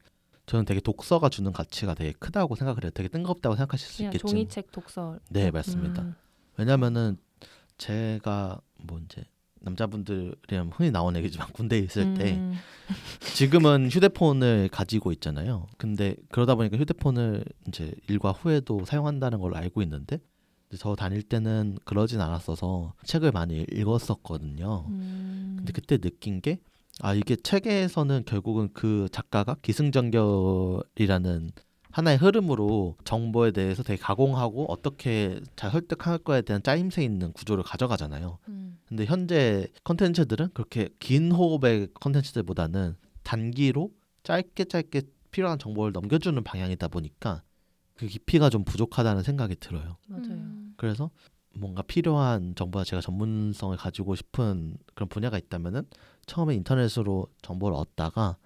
저는 0.46 0.64
되게 0.64 0.80
독서가 0.80 1.28
주는 1.28 1.52
가치가 1.52 1.94
되게 1.94 2.14
크다고 2.14 2.56
생각을 2.56 2.84
해요. 2.84 2.92
되게 2.94 3.10
뜬금없다고 3.10 3.56
생각하실 3.56 3.88
수 3.90 4.04
있겠지만 4.04 4.32
종이책 4.32 4.72
독서 4.72 5.20
네 5.30 5.52
맞습니다. 5.52 6.02
음, 6.04 6.16
왜냐면은 6.58 7.18
제가 7.78 8.62
뭐 8.78 9.00
이제 9.00 9.24
남자분들이랑 9.62 10.72
흔히 10.74 10.92
나오는 10.92 11.18
얘기지만 11.20 11.48
군대에 11.54 11.80
있을 11.80 12.14
때 12.16 12.34
음, 12.34 12.54
지금은 13.34 13.90
휴대폰을 13.90 14.70
가지고 14.72 15.12
있잖아요. 15.14 15.68
근데 15.78 16.16
그러다 16.32 16.56
보니까 16.56 16.78
휴대폰을 16.78 17.44
이제 17.68 17.94
일과 18.08 18.32
후에도 18.32 18.86
사용한다는 18.86 19.40
걸 19.40 19.56
알고 19.56 19.82
있는데 19.82 20.20
저 20.78 20.96
다닐 20.96 21.24
때는 21.24 21.78
그러진 21.86 22.20
않았어서 22.22 22.94
책을 23.06 23.32
많이 23.32 23.66
읽었었거든요. 23.72 24.86
음, 24.90 25.56
근데 25.58 25.72
그때 25.74 25.98
느낀 25.98 26.42
게 26.42 26.60
아 27.02 27.14
이게 27.14 27.36
책에서는 27.36 28.24
결국은 28.26 28.70
그 28.74 29.08
작가가 29.12 29.56
기승전결이라는 29.62 31.52
하나의 31.92 32.18
흐름으로 32.18 32.96
정보에 33.04 33.52
대해서 33.52 33.84
되게 33.84 34.02
가공하고 34.02 34.72
어떻게 34.72 35.40
잘 35.56 35.72
설득할 35.72 36.20
거에 36.20 36.42
대한 36.42 36.62
짜임새 36.62 37.04
있는 37.04 37.32
구조를 37.34 37.64
가져가잖아요. 37.64 38.38
음. 38.50 38.78
근데 38.88 39.06
현재 39.06 39.68
컨텐츠들은 39.84 40.50
그렇게 40.54 40.90
긴 41.00 41.32
호흡의 41.32 41.90
컨텐츠들보다는 41.96 42.96
단기로 43.24 43.92
짧게 44.24 44.66
짧게 44.66 45.02
필요한 45.32 45.60
정보를 45.60 45.92
넘겨주는 45.92 46.42
방향이다 46.44 46.88
보니까 46.88 47.44
그 47.96 48.08
깊이가 48.08 48.50
좀 48.50 48.64
부족하다는 48.64 49.24
생각이 49.24 49.56
들어요. 49.60 49.98
맞아요. 50.08 50.28
음. 50.30 50.74
그래서 50.78 51.10
뭔가 51.56 51.82
필요한 51.82 52.54
정보와 52.56 52.84
제가 52.84 53.02
전문성을 53.02 53.76
가지고 53.78 54.16
싶은 54.16 54.78
그런 54.94 55.10
분야가 55.10 55.38
있다면은 55.38 55.84
처음에 56.28 56.54
인터넷으로 56.56 57.28
정보를 57.42 57.76
얻다가 57.76 58.38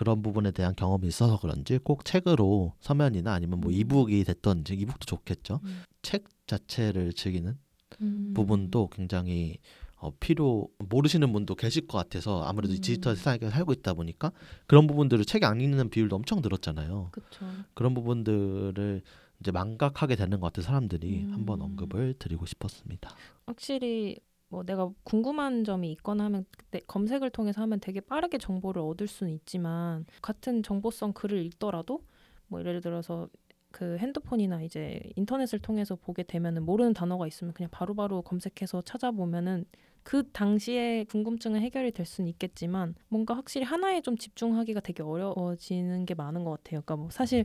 그런 0.00 0.22
부분에 0.22 0.50
대한 0.50 0.74
경험이 0.74 1.08
있어서 1.08 1.38
그런지 1.38 1.76
꼭 1.76 2.06
책으로 2.06 2.72
서면이나 2.80 3.34
아니면 3.34 3.60
뭐 3.60 3.70
음. 3.70 3.76
이북이 3.76 4.24
됐던지 4.24 4.72
이북도 4.72 5.04
좋겠죠. 5.04 5.60
음. 5.62 5.82
책 6.00 6.24
자체를 6.46 7.12
즐기는 7.12 7.54
음. 8.00 8.32
부분도 8.34 8.88
굉장히 8.88 9.58
어, 9.96 10.10
필요 10.18 10.68
모르시는 10.78 11.30
분도 11.34 11.54
계실 11.54 11.86
것 11.86 11.98
같아서 11.98 12.42
아무래도 12.44 12.72
이 12.72 12.78
음. 12.78 12.80
디지털 12.80 13.14
세상에 13.14 13.50
살고 13.50 13.74
있다 13.74 13.92
보니까 13.92 14.32
그런 14.66 14.86
부분들을 14.86 15.26
책이 15.26 15.44
안 15.44 15.60
읽는 15.60 15.90
비율도 15.90 16.16
엄청 16.16 16.40
늘었잖아요. 16.40 17.10
그쵸. 17.12 17.44
그런 17.74 17.92
부분들을 17.92 19.02
이제 19.40 19.50
망각하게 19.50 20.16
되는 20.16 20.40
것 20.40 20.46
같은 20.46 20.62
사람들이 20.62 21.24
음. 21.24 21.32
한번 21.34 21.60
언급을 21.60 22.14
드리고 22.18 22.46
싶었습니다. 22.46 23.10
확실히 23.44 24.18
뭐 24.50 24.64
내가 24.64 24.90
궁금한 25.04 25.64
점이 25.64 25.90
있거나 25.92 26.24
하면 26.24 26.44
검색을 26.86 27.30
통해서 27.30 27.62
하면 27.62 27.80
되게 27.80 28.00
빠르게 28.00 28.36
정보를 28.36 28.82
얻을 28.82 29.06
수는 29.06 29.32
있지만 29.32 30.04
같은 30.20 30.62
정보성 30.62 31.12
글을 31.12 31.44
읽더라도 31.46 32.00
뭐 32.48 32.60
예를 32.60 32.80
들어서 32.80 33.28
그 33.70 33.96
핸드폰이나 33.98 34.62
이제 34.62 35.00
인터넷을 35.14 35.60
통해서 35.60 35.94
보게 35.94 36.24
되면은 36.24 36.64
모르는 36.64 36.92
단어가 36.92 37.28
있으면 37.28 37.54
그냥 37.54 37.70
바로바로 37.70 38.22
검색해서 38.22 38.82
찾아보면은 38.82 39.64
그 40.02 40.28
당시에 40.32 41.04
궁금증은 41.04 41.60
해결이 41.60 41.92
될 41.92 42.04
수는 42.04 42.28
있겠지만 42.30 42.96
뭔가 43.08 43.34
확실히 43.34 43.64
하나에 43.64 44.00
좀 44.00 44.16
집중하기가 44.16 44.80
되게 44.80 45.04
어려워지는 45.04 46.06
게 46.06 46.14
많은 46.14 46.42
것 46.42 46.50
같아요. 46.50 46.80
그러니까 46.82 46.96
뭐 46.96 47.10
사실 47.10 47.44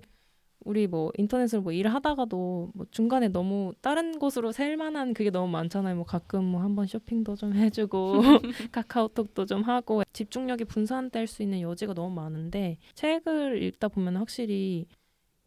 우리 0.66 0.88
뭐 0.88 1.12
인터넷을 1.18 1.62
뭐 1.62 1.72
일을 1.72 1.94
하다가도 1.94 2.72
뭐 2.74 2.86
중간에 2.92 3.30
너무 3.30 3.74
다른 3.82 4.20
곳으로 4.20 4.52
셀 4.52 4.78
만한 4.78 5.14
그게 5.14 5.30
너무 5.30 5.48
많잖아요. 5.52 5.96
뭐 5.96 6.06
가끔 6.06 6.44
뭐 6.46 6.62
한번 6.62 6.88
쇼핑도 6.88 7.36
좀 7.36 7.52
해주고 7.56 8.22
카카오톡도 8.74 9.46
좀 9.46 9.62
하고 9.64 10.04
집중력이 10.14 10.66
분산될 10.66 11.28
수 11.28 11.44
있는 11.44 11.62
여지가 11.62 11.94
너무 11.94 12.14
많은데 12.16 12.78
책을 12.96 13.64
읽다 13.64 13.88
보면 13.90 14.18
확실히 14.18 14.88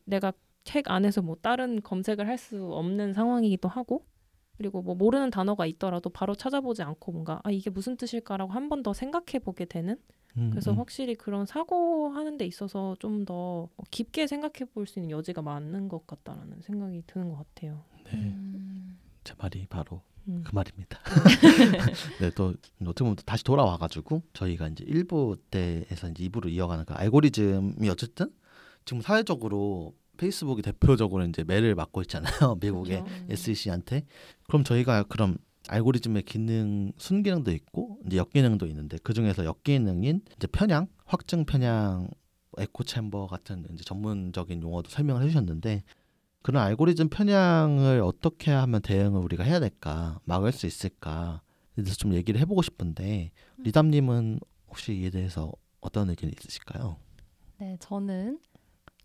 내가 0.04 0.32
책 0.64 0.90
안에서 0.90 1.22
뭐 1.22 1.36
다른 1.42 1.82
검색을 1.82 2.26
할 2.28 2.38
수 2.38 2.72
없는 2.72 3.14
상황이기도 3.14 3.68
하고 3.68 4.06
그리고 4.56 4.82
뭐 4.82 4.94
모르는 4.94 5.30
단어가 5.30 5.66
있더라도 5.66 6.10
바로 6.10 6.34
찾아보지 6.34 6.82
않고 6.82 7.12
뭔가 7.12 7.40
아 7.44 7.50
이게 7.50 7.70
무슨 7.70 7.96
뜻일까라고 7.96 8.52
한 8.52 8.68
번 8.68 8.82
더 8.82 8.92
생각해 8.92 9.40
보게 9.44 9.64
되는 9.66 9.92
음, 9.94 9.98
그래서 10.34 10.70
음. 10.70 10.78
확실히 10.78 11.14
그런 11.16 11.46
사고하는 11.46 12.36
데 12.38 12.46
있어서 12.46 12.94
좀 13.00 13.24
더 13.24 13.68
깊게 13.90 14.26
생각해 14.26 14.70
볼 14.72 14.86
수 14.86 14.98
있는 15.00 15.10
여지가 15.10 15.42
많은 15.42 15.88
것 15.88 16.06
같다라는 16.06 16.60
생각이 16.62 17.02
드는 17.06 17.28
것 17.30 17.36
같아요. 17.38 17.84
네, 18.04 18.12
음. 18.14 18.98
제 19.24 19.34
말이 19.38 19.66
바로 19.68 20.00
음. 20.28 20.42
그 20.46 20.54
말입니다. 20.54 20.98
네, 22.20 22.30
또 22.36 22.54
어떻게 22.82 23.04
보면 23.04 23.16
또 23.16 23.22
다시 23.24 23.42
돌아와 23.44 23.76
가지고 23.76 24.22
저희가 24.34 24.68
이제 24.68 24.84
1부 24.84 25.38
때에서 25.50 26.08
이제 26.10 26.28
2부로 26.28 26.48
이어가는 26.50 26.84
그 26.84 26.94
알고리즘이 26.94 27.88
어쨌든 27.90 28.30
지금 28.84 29.02
사회적으로 29.02 29.94
페이스북이 30.16 30.62
대표적으로 30.62 31.24
이제 31.24 31.44
매를 31.44 31.74
맡고 31.74 32.00
있잖아요. 32.02 32.56
미국의 32.60 33.02
그렇죠. 33.02 33.24
SEC한테. 33.30 34.04
그럼 34.46 34.64
저희가 34.64 35.04
그럼 35.04 35.36
알고리즘의 35.68 36.22
기능 36.22 36.92
순기능도 36.96 37.52
있고 37.52 38.00
이제 38.06 38.16
역기능도 38.16 38.66
있는데 38.66 38.98
그 39.02 39.12
중에서 39.12 39.44
역기능인 39.44 40.22
이제 40.36 40.46
편향, 40.46 40.88
확증 41.04 41.44
편향, 41.44 42.08
에코 42.56 42.82
챔버 42.82 43.26
같은 43.26 43.64
이제 43.72 43.84
전문적인 43.84 44.62
용어도 44.62 44.90
설명을 44.90 45.22
해주셨는데 45.22 45.82
그런 46.42 46.62
알고리즘 46.62 47.08
편향을 47.08 48.00
어떻게 48.00 48.50
하면 48.50 48.80
대응을 48.80 49.20
우리가 49.20 49.44
해야 49.44 49.60
될까 49.60 50.18
막을 50.24 50.52
수 50.52 50.66
있을까 50.66 51.42
에 51.76 51.82
대해서 51.82 51.96
좀 51.96 52.14
얘기를 52.14 52.40
해보고 52.40 52.62
싶은데 52.62 53.30
리담님은 53.58 54.40
혹시 54.68 54.94
이에 54.94 55.10
대해서 55.10 55.52
어떤 55.80 56.10
의견이 56.10 56.32
있으실까요? 56.38 56.96
네, 57.58 57.76
저는 57.80 58.40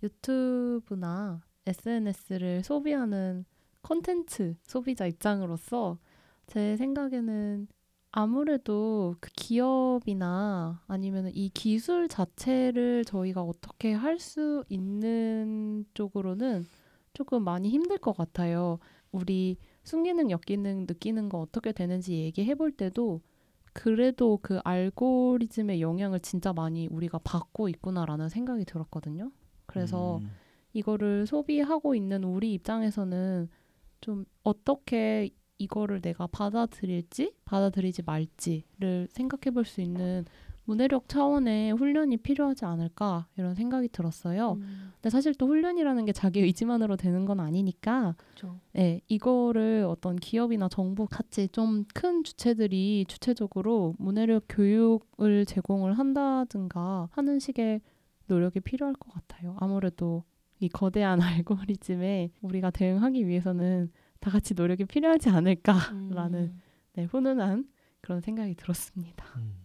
유튜브나 0.01 1.41
SNS를 1.65 2.63
소비하는 2.63 3.45
콘텐츠 3.81 4.55
소비자 4.63 5.05
입장으로서 5.05 5.97
제 6.47 6.77
생각에는 6.77 7.67
아무래도 8.11 9.15
그 9.19 9.29
기업이나 9.35 10.83
아니면 10.87 11.31
이 11.33 11.49
기술 11.49 12.07
자체를 12.07 13.05
저희가 13.05 13.41
어떻게 13.41 13.93
할 13.93 14.19
수 14.19 14.63
있는 14.69 15.85
쪽으로는 15.95 16.67
조금 17.13 17.43
많이 17.43 17.69
힘들 17.69 17.97
것 17.97 18.15
같아요. 18.15 18.79
우리 19.11 19.57
순기능, 19.83 20.31
역기능 20.31 20.85
느끼는 20.87 21.29
거 21.29 21.39
어떻게 21.39 21.71
되는지 21.71 22.13
얘기해 22.15 22.55
볼 22.55 22.71
때도 22.71 23.21
그래도 23.73 24.39
그 24.41 24.59
알고리즘의 24.63 25.81
영향을 25.81 26.19
진짜 26.21 26.53
많이 26.53 26.87
우리가 26.87 27.19
받고 27.19 27.69
있구나라는 27.69 28.29
생각이 28.29 28.65
들었거든요. 28.65 29.31
그래서 29.65 30.21
음, 30.21 30.37
이거를 30.73 31.25
소비하고 31.27 31.95
있는 31.95 32.23
우리 32.23 32.53
입장에서는 32.53 33.49
좀 34.01 34.25
어떻게 34.43 35.29
이거를 35.63 36.01
내가 36.01 36.27
받아들일지 36.27 37.33
받아들이지 37.45 38.03
말지를 38.05 39.07
생각해 39.11 39.53
볼 39.53 39.65
수 39.65 39.81
있는 39.81 40.25
문해력 40.65 41.09
차원의 41.09 41.73
훈련이 41.73 42.17
필요하지 42.17 42.63
않을까 42.63 43.27
이런 43.37 43.53
생각이 43.53 43.89
들었어요. 43.89 44.53
음, 44.53 44.91
근데 44.95 45.09
사실 45.09 45.33
또 45.35 45.45
훈련이라는 45.47 46.05
게 46.05 46.13
자기 46.13 46.39
의지만으로 46.39 46.95
되는 46.95 47.25
건 47.25 47.41
아니니까 47.41 48.15
그렇죠. 48.17 48.59
네, 48.71 49.01
이거를 49.09 49.85
어떤 49.89 50.15
기업이나 50.15 50.69
정부 50.69 51.05
같이 51.05 51.49
좀 51.49 51.83
큰 51.93 52.23
주체들이 52.23 53.05
주체적으로 53.09 53.93
문해력 53.99 54.45
교육을 54.47 55.45
제공을 55.45 55.97
한다든가 55.99 57.09
하는 57.11 57.39
식의 57.39 57.81
노력이 58.27 58.61
필요할 58.61 58.93
것 58.95 59.11
같아요. 59.13 59.57
아무래도 59.59 60.23
이 60.61 60.69
거대한 60.69 61.19
알고리즘에 61.21 62.29
우리가 62.41 62.71
대응하기 62.71 63.27
위해서는 63.27 63.91
다 64.23 64.31
같이 64.31 64.53
노력이 64.53 64.85
필요하지 64.85 65.29
않을까라는 65.29 66.39
음. 66.39 66.61
네, 66.93 67.03
훈훈한 67.05 67.69
그런 68.01 68.21
생각이 68.21 68.55
들었습니다. 68.55 69.25
음. 69.37 69.55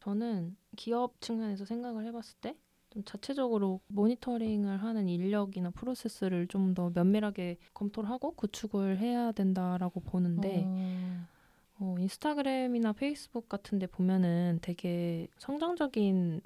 저는 0.00 0.56
기업 0.76 1.20
측면에서 1.20 1.64
생각을 1.64 2.04
해봤을 2.06 2.34
때 2.40 2.56
좀 2.94 3.02
자체적으로 3.04 3.80
모니터링을 3.88 4.80
하는 4.82 5.08
인력이나 5.08 5.70
프로세스를 5.70 6.46
좀 6.46 6.74
더 6.74 6.90
면밀하게 6.94 7.58
검토를 7.74 8.08
하고 8.08 8.32
구축을 8.32 8.98
해야 8.98 9.32
된다라고 9.32 10.00
보는데 10.00 10.64
어, 10.66 11.26
어, 11.78 11.96
인스타그램이나 11.98 12.92
페이스북 12.92 13.48
같은 13.48 13.78
데 13.78 13.86
보면은 13.86 14.60
되게 14.62 15.28
성장적인 15.38 16.40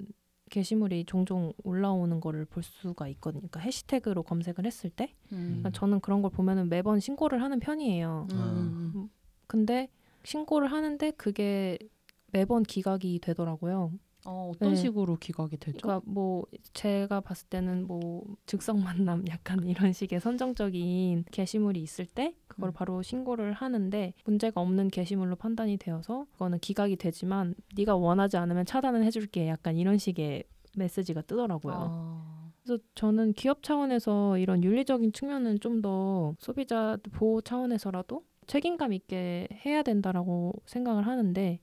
게시물이 0.49 1.05
종종 1.05 1.53
올라오는 1.63 2.19
거를 2.19 2.45
볼 2.45 2.63
수가 2.63 3.07
있거든요. 3.09 3.41
그러니까 3.41 3.59
해시태그로 3.61 4.23
검색을 4.23 4.65
했을 4.65 4.89
때 4.89 5.13
음. 5.31 5.45
그러니까 5.47 5.71
저는 5.71 5.99
그런 6.01 6.21
걸 6.21 6.31
보면은 6.31 6.69
매번 6.69 6.99
신고를 6.99 7.41
하는 7.41 7.59
편이에요. 7.59 8.27
음, 8.31 8.37
음, 8.37 8.91
음. 8.95 9.09
근데 9.47 9.87
신고를 10.23 10.71
하는데 10.71 11.11
그게 11.11 11.77
매번 12.31 12.63
기각이 12.63 13.19
되더라고요. 13.19 13.91
어, 14.29 14.51
어떤 14.53 14.69
네. 14.69 14.75
식으로 14.75 15.15
기각이 15.17 15.57
되죠? 15.57 15.79
그러니까 15.81 16.01
뭐 16.05 16.45
제가 16.73 17.21
봤을 17.21 17.47
때는 17.49 17.87
뭐 17.87 18.23
즉석 18.45 18.79
만남 18.79 19.23
약간 19.29 19.65
이런 19.65 19.91
식의 19.91 20.19
선정적인 20.19 21.25
게시물이 21.31 21.81
있을 21.81 22.05
때 22.05 22.35
그걸 22.47 22.69
음. 22.69 22.73
바로 22.73 23.01
신고를 23.01 23.53
하는데 23.53 24.13
문제가 24.25 24.61
없는 24.61 24.89
게시물로 24.89 25.35
판단이 25.35 25.77
되어서 25.77 26.25
그거는 26.33 26.59
기각이 26.59 26.95
되지만 26.97 27.55
네가 27.75 27.95
원하지 27.95 28.37
않으면 28.37 28.65
차단은 28.65 29.03
해줄게 29.03 29.47
약간 29.47 29.75
이런 29.77 29.97
식의 29.97 30.43
메시지가 30.77 31.23
뜨더라고요. 31.23 31.73
아. 31.75 32.51
그래서 32.63 32.83
저는 32.93 33.33
기업 33.33 33.63
차원에서 33.63 34.37
이런 34.37 34.63
윤리적인 34.63 35.13
측면은 35.13 35.59
좀 35.59 35.81
더 35.81 36.35
소비자 36.39 36.97
보호 37.13 37.41
차원에서라도 37.41 38.23
책임감 38.47 38.91
있게 38.93 39.47
해야 39.65 39.81
된다라고 39.81 40.53
생각을 40.65 41.07
하는데 41.07 41.59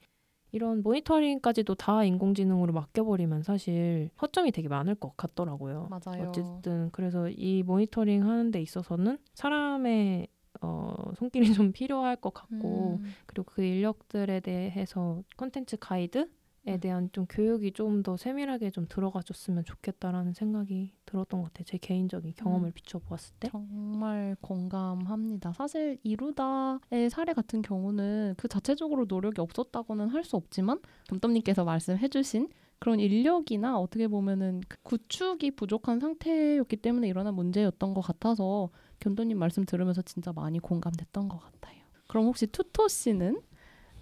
이런 0.56 0.82
모니터링까지도 0.82 1.74
다 1.74 2.02
인공지능으로 2.02 2.72
맡겨버리면 2.72 3.42
사실 3.42 4.08
허점이 4.22 4.52
되게 4.52 4.68
많을 4.68 4.94
것 4.94 5.14
같더라고요. 5.16 5.88
맞아요. 5.90 6.28
어쨌든 6.28 6.88
그래서 6.92 7.28
이 7.28 7.62
모니터링 7.62 8.26
하는 8.26 8.50
데 8.50 8.62
있어서는 8.62 9.18
사람의 9.34 10.28
어, 10.62 10.94
손길이 11.16 11.44
좀 11.68 11.72
필요할 11.72 12.16
것 12.16 12.32
같고 12.32 13.00
음. 13.02 13.14
그리고 13.26 13.44
그 13.52 13.62
인력들에 13.62 14.40
대해서 14.40 15.22
컨텐츠 15.36 15.76
가이드 15.76 16.30
에 16.66 16.74
음. 16.74 16.80
대한 16.80 17.08
좀 17.12 17.26
교육이 17.28 17.72
좀 17.72 18.02
더 18.02 18.16
세밀하게 18.16 18.70
좀 18.70 18.86
들어가줬으면 18.88 19.64
좋겠다라는 19.64 20.32
생각이 20.34 20.92
들었던 21.06 21.40
것 21.40 21.46
같아요. 21.52 21.64
제 21.64 21.78
개인적인 21.78 22.34
경험을 22.36 22.68
음. 22.70 22.72
비춰보았을 22.72 23.34
때. 23.40 23.48
정말 23.50 24.36
공감합니다. 24.40 25.52
사실 25.52 25.98
이루다의 26.02 27.08
사례 27.10 27.32
같은 27.32 27.62
경우는 27.62 28.34
그 28.36 28.48
자체적으로 28.48 29.04
노력이 29.08 29.40
없었다고는 29.40 30.08
할 30.08 30.24
수 30.24 30.36
없지만 30.36 30.80
덤덤님께서 31.08 31.64
말씀해주신 31.64 32.48
그런 32.80 32.98
인력이나 33.00 33.78
어떻게 33.78 34.08
보면은 34.08 34.60
그 34.68 34.76
구축이 34.82 35.52
부족한 35.52 36.00
상태였기 36.00 36.76
때문에 36.78 37.08
일어난 37.08 37.34
문제였던 37.34 37.94
것 37.94 38.00
같아서 38.00 38.70
견도님 39.00 39.38
말씀 39.38 39.64
들으면서 39.64 40.02
진짜 40.02 40.32
많이 40.32 40.58
공감됐던 40.58 41.28
것 41.28 41.38
같아요. 41.38 41.80
그럼 42.08 42.26
혹시 42.26 42.46
투토 42.48 42.88
씨는 42.88 43.40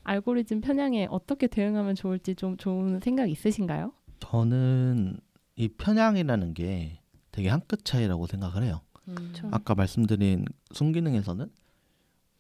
알고리즘 0.05 0.61
편향에 0.61 1.09
어떻게 1.11 1.47
대응하면 1.47 1.95
좋을지 1.95 2.35
좀 2.35 2.57
좋은 2.57 3.01
생각 3.01 3.29
있으신가요? 3.31 3.93
저는 4.21 5.19
이 5.57 5.69
편향이라는 5.69 6.55
게 6.55 7.01
되게 7.33 7.49
한 7.49 7.61
끗 7.67 7.85
차이라고 7.85 8.27
생각을 8.27 8.63
해요. 8.63 8.81
음. 9.09 9.33
아까 9.51 9.75
말씀드린 9.75 10.45
순기능에서는 10.73 11.51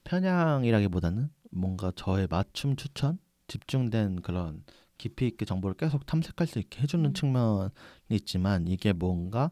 편향이라기보다는 0.04 1.30
뭔가 1.50 1.92
저의 1.96 2.26
맞춤 2.30 2.76
추천, 2.76 3.18
집중된 3.48 4.22
그런 4.22 4.62
깊이 4.98 5.26
있게 5.26 5.44
정보를 5.44 5.76
계속 5.76 6.06
탐색할 6.06 6.46
수 6.46 6.58
있게 6.58 6.82
해주는 6.82 7.04
음. 7.04 7.12
측면이 7.14 7.70
있지만 8.10 8.66
이게 8.68 8.92
뭔가 8.92 9.50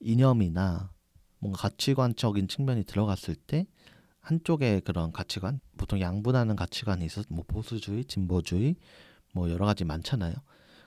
이념이나 0.00 0.90
뭔가 1.38 1.58
가치관적인 1.62 2.48
측면이 2.48 2.84
들어갔을 2.84 3.34
때 3.34 3.66
한쪽의 4.22 4.80
그런 4.82 5.12
가치관, 5.12 5.60
보통 5.76 6.00
양분하는 6.00 6.56
가치관이 6.56 7.04
있어서 7.04 7.26
뭐 7.30 7.44
보수주의, 7.46 8.04
진보주의, 8.04 8.76
뭐 9.34 9.50
여러 9.50 9.66
가지 9.66 9.84
많잖아요. 9.84 10.34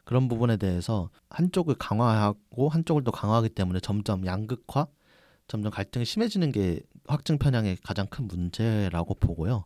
그런 0.06 0.28
부분에 0.28 0.58
대해서 0.58 1.10
한쪽을 1.30 1.76
강화하고 1.76 2.70
한쪽을 2.70 3.04
더 3.04 3.12
강화하기 3.12 3.50
때문에 3.50 3.80
점점 3.82 4.26
양극화, 4.26 4.88
점점 5.48 5.72
갈등이 5.72 6.06
심해지는 6.06 6.52
게 6.52 6.80
확증 7.08 7.38
편향의 7.38 7.78
가장 7.84 8.08
큰 8.08 8.28
문제라고 8.28 9.16
보고요. 9.16 9.66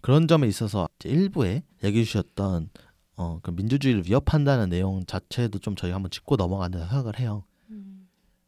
그런 0.00 0.26
점에 0.26 0.46
있어서 0.48 0.88
일부에 1.04 1.62
얘기해 1.84 2.04
주셨던 2.04 2.70
어, 3.16 3.38
그 3.42 3.50
민주주의를 3.50 4.04
위협한다는 4.06 4.70
내용 4.70 5.04
자체도 5.04 5.58
좀 5.58 5.76
저희 5.76 5.90
가 5.90 5.96
한번 5.96 6.10
짚고 6.10 6.36
넘어가는 6.36 6.78
생각을 6.78 7.18
해요. 7.18 7.44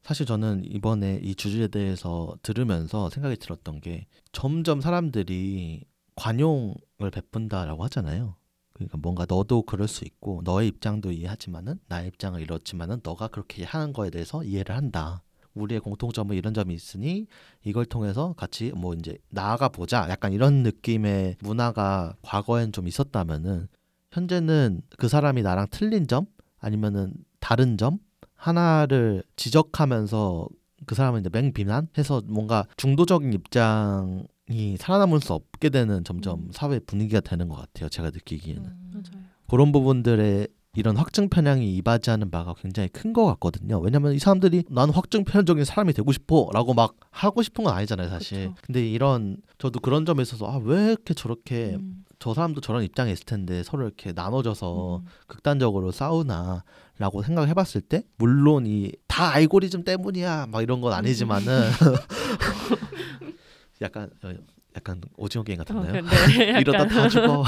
음. 0.02 0.04
사실 0.04 0.26
저는 0.26 0.64
이번에 0.64 1.20
이 1.22 1.34
주제에 1.34 1.68
대해서 1.68 2.36
들으면서 2.42 3.10
생각이 3.10 3.36
들었던 3.36 3.80
게 3.80 4.06
점점 4.32 4.80
사람들이 4.80 5.84
관용을 6.16 7.10
베푼다라고 7.12 7.84
하잖아요. 7.84 8.36
그러니까 8.72 8.98
뭔가 8.98 9.26
너도 9.28 9.62
그럴 9.62 9.86
수 9.86 10.04
있고 10.04 10.40
너의 10.44 10.68
입장도 10.68 11.12
이해하지만은 11.12 11.78
나의 11.88 12.08
입장을 12.08 12.40
이렇지만은 12.40 13.00
너가 13.02 13.28
그렇게 13.28 13.64
하는 13.64 13.92
거에 13.92 14.10
대해서 14.10 14.42
이해를 14.42 14.76
한다. 14.76 15.22
우리의 15.54 15.80
공통점은 15.80 16.36
이런 16.36 16.54
점이 16.54 16.74
있으니 16.74 17.26
이걸 17.62 17.84
통해서 17.84 18.34
같이 18.36 18.72
뭐 18.74 18.94
이제 18.94 19.18
나아가 19.28 19.68
보자. 19.68 20.08
약간 20.08 20.32
이런 20.32 20.62
느낌의 20.62 21.36
문화가 21.40 22.16
과거엔 22.22 22.72
좀 22.72 22.88
있었다면은 22.88 23.68
현재는 24.10 24.82
그 24.98 25.08
사람이 25.08 25.42
나랑 25.42 25.68
틀린 25.70 26.06
점 26.06 26.26
아니면은 26.58 27.12
다른 27.40 27.76
점 27.76 27.98
하나를 28.46 29.22
지적하면서 29.36 30.48
그 30.86 30.96
사람을 30.96 31.20
이제 31.20 31.30
맹비난해서 31.32 32.22
뭔가 32.26 32.66
중도적인 32.76 33.32
입장이 33.32 34.76
살아남을 34.78 35.20
수 35.20 35.32
없게 35.32 35.70
되는 35.70 36.02
점점 36.02 36.40
음. 36.40 36.48
사회 36.52 36.80
분위기가 36.80 37.20
되는 37.20 37.48
것 37.48 37.54
같아요. 37.54 37.88
제가 37.88 38.10
느끼기에는 38.10 38.64
음. 38.64 38.90
맞아요. 38.92 39.24
그런 39.48 39.70
부분들에 39.70 40.48
이런 40.74 40.96
확증 40.96 41.28
편향이 41.28 41.76
이바지하는 41.76 42.30
바가 42.30 42.54
굉장히 42.54 42.88
큰 42.88 43.12
것 43.12 43.26
같거든요. 43.26 43.78
왜냐면 43.78 44.14
이 44.14 44.18
사람들이 44.18 44.64
나는 44.70 44.92
확증 44.94 45.22
편향적인 45.22 45.64
사람이 45.64 45.92
되고 45.92 46.10
싶어라고 46.10 46.72
막 46.74 46.96
하고 47.10 47.42
싶은 47.42 47.62
건 47.64 47.74
아니잖아요, 47.74 48.08
사실. 48.08 48.48
그쵸. 48.48 48.54
근데 48.66 48.88
이런 48.88 49.36
저도 49.58 49.78
그런 49.80 50.04
점에 50.06 50.22
있어서 50.22 50.46
아 50.50 50.56
왜 50.58 50.86
이렇게 50.92 51.14
저렇게 51.14 51.76
음. 51.78 52.04
저 52.18 52.32
사람도 52.34 52.60
저런 52.62 52.82
입장에 52.84 53.12
있을 53.12 53.24
텐데 53.26 53.62
서로 53.62 53.84
이렇게 53.84 54.12
나눠져서 54.12 54.96
음. 54.96 55.04
극단적으로 55.26 55.92
싸우나 55.92 56.64
라고 56.98 57.22
생각해 57.22 57.54
봤을 57.54 57.80
때 57.80 58.04
물론 58.16 58.66
이 58.66 58.92
다 59.12 59.34
알고리즘 59.34 59.84
때문이야 59.84 60.46
막 60.50 60.62
이런 60.62 60.80
건 60.80 60.94
아니지만은 60.94 61.44
약간 63.82 64.08
어, 64.22 64.32
약간 64.74 65.02
오징어 65.18 65.44
게임 65.44 65.58
같았나요? 65.58 65.98
어, 65.98 66.02
네. 66.38 66.56
이러다 66.60 66.86
다 66.86 67.10
죽어 67.10 67.44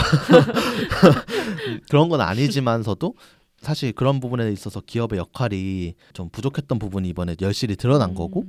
그런 1.88 2.10
건 2.10 2.20
아니지만서도 2.20 3.14
사실 3.60 3.92
그런 3.92 4.20
부분에 4.20 4.52
있어서 4.52 4.82
기업의 4.82 5.18
역할이 5.18 5.94
좀 6.12 6.28
부족했던 6.28 6.78
부분이 6.78 7.08
이번에 7.08 7.34
열실히 7.40 7.76
드러난 7.76 8.10
음. 8.10 8.14
거고 8.14 8.44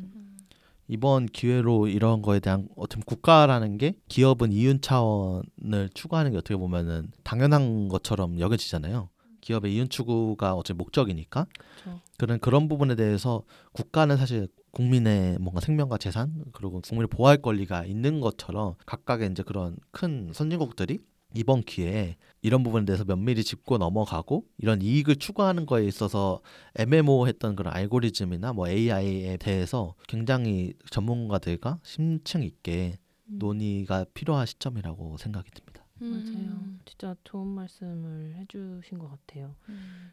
이번 0.90 1.26
기회로 1.26 1.88
이런 1.88 2.22
거에 2.22 2.42
대한 2.42 2.68
어떤 2.76 3.02
국가라는 3.02 3.78
게 3.78 3.96
기업은 4.10 4.52
이윤 4.52 4.82
차원을 4.82 5.90
추구하는 5.94 6.32
게 6.32 6.38
어떻게 6.38 6.58
보면은 6.58 7.14
당연한 7.24 7.88
것처럼 7.88 8.42
여겨지잖아요. 8.42 9.08
기업의 9.46 9.74
이윤 9.74 9.90
추구가 9.90 10.56
어째 10.56 10.74
목적이니까 10.74 11.46
그쵸. 11.78 12.02
그런 12.18 12.40
그런 12.40 12.68
부분에 12.68 12.96
대해서 12.96 13.44
국가는 13.72 14.18
사실 14.18 14.48
국민의 14.72 15.38
뭔가 15.40 15.62
생명과 15.62 15.98
재산 16.00 16.44
그리고 16.52 16.82
국민을 16.82 17.08
보호할 17.08 17.38
권리가 17.38 17.86
있는 17.86 18.20
것처럼 18.20 18.76
각각의 18.86 19.32
이제 19.32 19.44
그런 19.44 19.78
큰 19.92 20.32
선진국들이 20.34 21.00
이번 21.36 21.62
기회에 21.62 22.16
이런 22.42 22.64
부분에 22.64 22.86
대해서 22.86 23.04
면밀히 23.04 23.44
짚고 23.44 23.78
넘어가고 23.78 24.46
이런 24.58 24.82
이익을 24.82 25.18
추구하는 25.18 25.66
거에 25.66 25.86
있어서 25.86 26.42
애매모호했던 26.76 27.56
그런 27.56 27.74
알고리즘이나 27.74 28.54
뭐 28.54 28.68
AI에 28.68 29.38
대해서 29.38 29.96
굉장히 30.08 30.74
전문가들과 30.90 31.80
심층 31.84 32.42
있게 32.42 32.98
음. 33.28 33.40
논의가 33.40 34.06
필요한 34.14 34.46
시점이라고 34.46 35.18
생각이 35.18 35.52
듭니다. 35.52 35.85
맞아요. 36.00 36.68
진짜 36.86 37.16
좋은 37.24 37.48
말씀을 37.48 38.36
해주신 38.36 39.00
것 39.00 39.10
같아요. 39.10 39.56
음. 39.70 40.12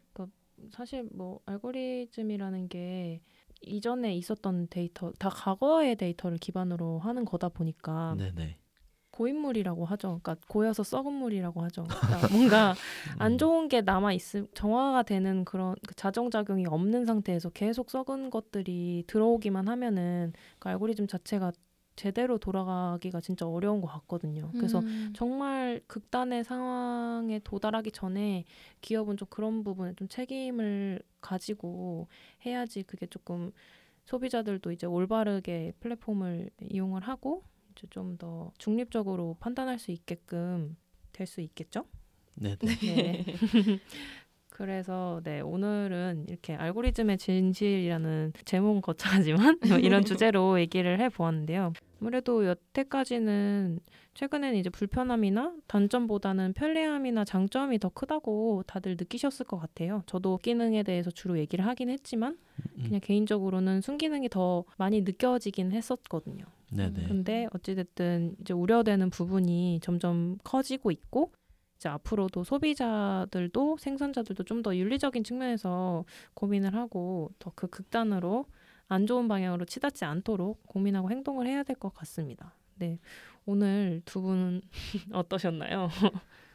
사실 0.71 1.09
뭐 1.13 1.41
알고리즘이라는 1.47 2.69
게 2.69 3.21
이전에 3.63 4.15
있었던 4.17 4.69
데이터, 4.69 5.13
다 5.19 5.29
과거의 5.29 5.97
데이터를 5.97 6.39
기반으로 6.39 6.99
하는 6.99 7.25
거다 7.25 7.49
보니까 7.49 8.17
네네. 8.19 8.59
고인물이라고 9.11 9.85
하죠. 9.85 10.21
그러니까 10.23 10.37
고여서 10.49 10.85
썩은 10.85 11.13
물이라고 11.13 11.63
하죠. 11.65 11.85
그러니까 11.85 12.29
뭔가 12.33 12.75
안 13.19 13.37
좋은 13.37 13.69
게 13.69 13.83
남아 13.83 14.15
있음 14.15 14.47
정화가 14.55 15.03
되는 15.03 15.45
그런 15.45 15.75
그 15.87 15.95
자정 15.95 16.31
작용이 16.31 16.67
없는 16.67 17.05
상태에서 17.05 17.51
계속 17.51 17.91
썩은 17.91 18.31
것들이 18.31 19.05
들어오기만 19.07 19.69
하면은 19.69 20.33
그 20.59 20.71
알고리즘 20.71 21.07
자체가 21.09 21.53
제대로 21.97 22.39
돌아가기가 22.39 23.21
진짜 23.21 23.47
어려운 23.47 23.81
것 23.81 23.87
같거든요. 23.89 24.51
그래서 24.57 24.81
음. 24.81 25.13
정말 25.15 25.81
극단의 25.87 26.45
상황에 26.45 27.41
도달하기 27.45 27.93
전에 27.93 28.45
기업은 28.81 29.17
좀 29.17 29.29
그런 29.31 29.63
부분에 29.65 29.95
좀 29.97 30.09
책임을 30.09 31.03
가지고 31.21 32.09
해야지 32.47 32.83
그게 32.83 33.07
조금 33.07 33.53
소비자들도 34.07 34.73
이제 34.73 34.87
올바르게 34.87 35.75
플랫폼을 35.81 36.51
이용을 36.61 37.03
하고 37.03 37.45
이제 37.73 37.87
좀 37.91 38.17
더 38.19 38.53
중립적으로 38.59 39.37
판단할 39.41 39.79
수 39.79 39.91
있게끔 39.91 40.77
될 41.13 41.27
수 41.27 41.41
있겠죠? 41.41 41.87
네네. 42.37 42.57
네. 42.81 43.25
그래서 44.63 45.21
네 45.25 45.41
오늘은 45.41 46.27
이렇게 46.29 46.55
알고리즘의 46.55 47.19
진실이라는 47.19 48.33
제목은 48.45 48.81
거창하지만 48.81 49.59
이런 49.83 50.05
주제로 50.05 50.61
얘기를 50.61 51.01
해보았는데요. 51.01 51.73
아무래도 52.01 52.47
여태까지는 52.47 53.81
최근에는 54.15 54.57
이제 54.57 54.71
불편함이나 54.71 55.53
단점보다는 55.67 56.53
편리함이나 56.53 57.25
장점이 57.25 57.81
더 57.81 57.89
크다고 57.89 58.63
다들 58.69 58.93
느끼셨을 58.93 59.47
것 59.47 59.59
같아요. 59.59 60.05
저도 60.07 60.39
기능에 60.39 60.85
대해서 60.85 61.11
주로 61.11 61.41
얘기를 61.41 61.67
하긴 61.67 61.91
했지만 61.91 62.39
음, 62.77 62.83
그냥 62.85 63.01
개인적으로는 63.03 63.81
순기능이 63.81 64.29
더 64.29 64.63
많이 64.79 65.01
느껴지긴 65.01 65.73
했었거든요. 65.73 66.45
네네. 66.71 67.09
근데 67.09 67.49
어찌됐든 67.53 68.37
이제 68.41 68.55
우려되는 68.55 69.11
부분이 69.11 69.81
점점 69.83 70.39
커지고 70.45 70.93
있고 70.93 71.33
이제 71.83 71.89
앞으로도 71.89 72.45
소비자들도 72.45 73.77
생산자들도 73.79 74.45
좀 74.45 74.63
더 74.63 74.77
윤리적인 74.77 75.25
측면에서 75.25 76.05
고민을 76.35 76.75
하고 76.77 77.31
더 77.41 77.51
그 77.57 77.67
극단으로 77.69 78.47
안 78.89 79.07
좋은 79.09 79.27
방향으로 79.27 79.65
치닫지 79.65 80.05
않도록 80.05 80.65
고민하고 80.69 81.11
행동을 81.11 81.47
해야 81.49 81.63
될 81.65 81.75
것 81.77 81.93
같습니다. 81.95 82.55
네. 82.77 82.99
오늘 83.47 84.03
두 84.05 84.21
분 84.23 84.63
어떠셨나요? 85.13 85.89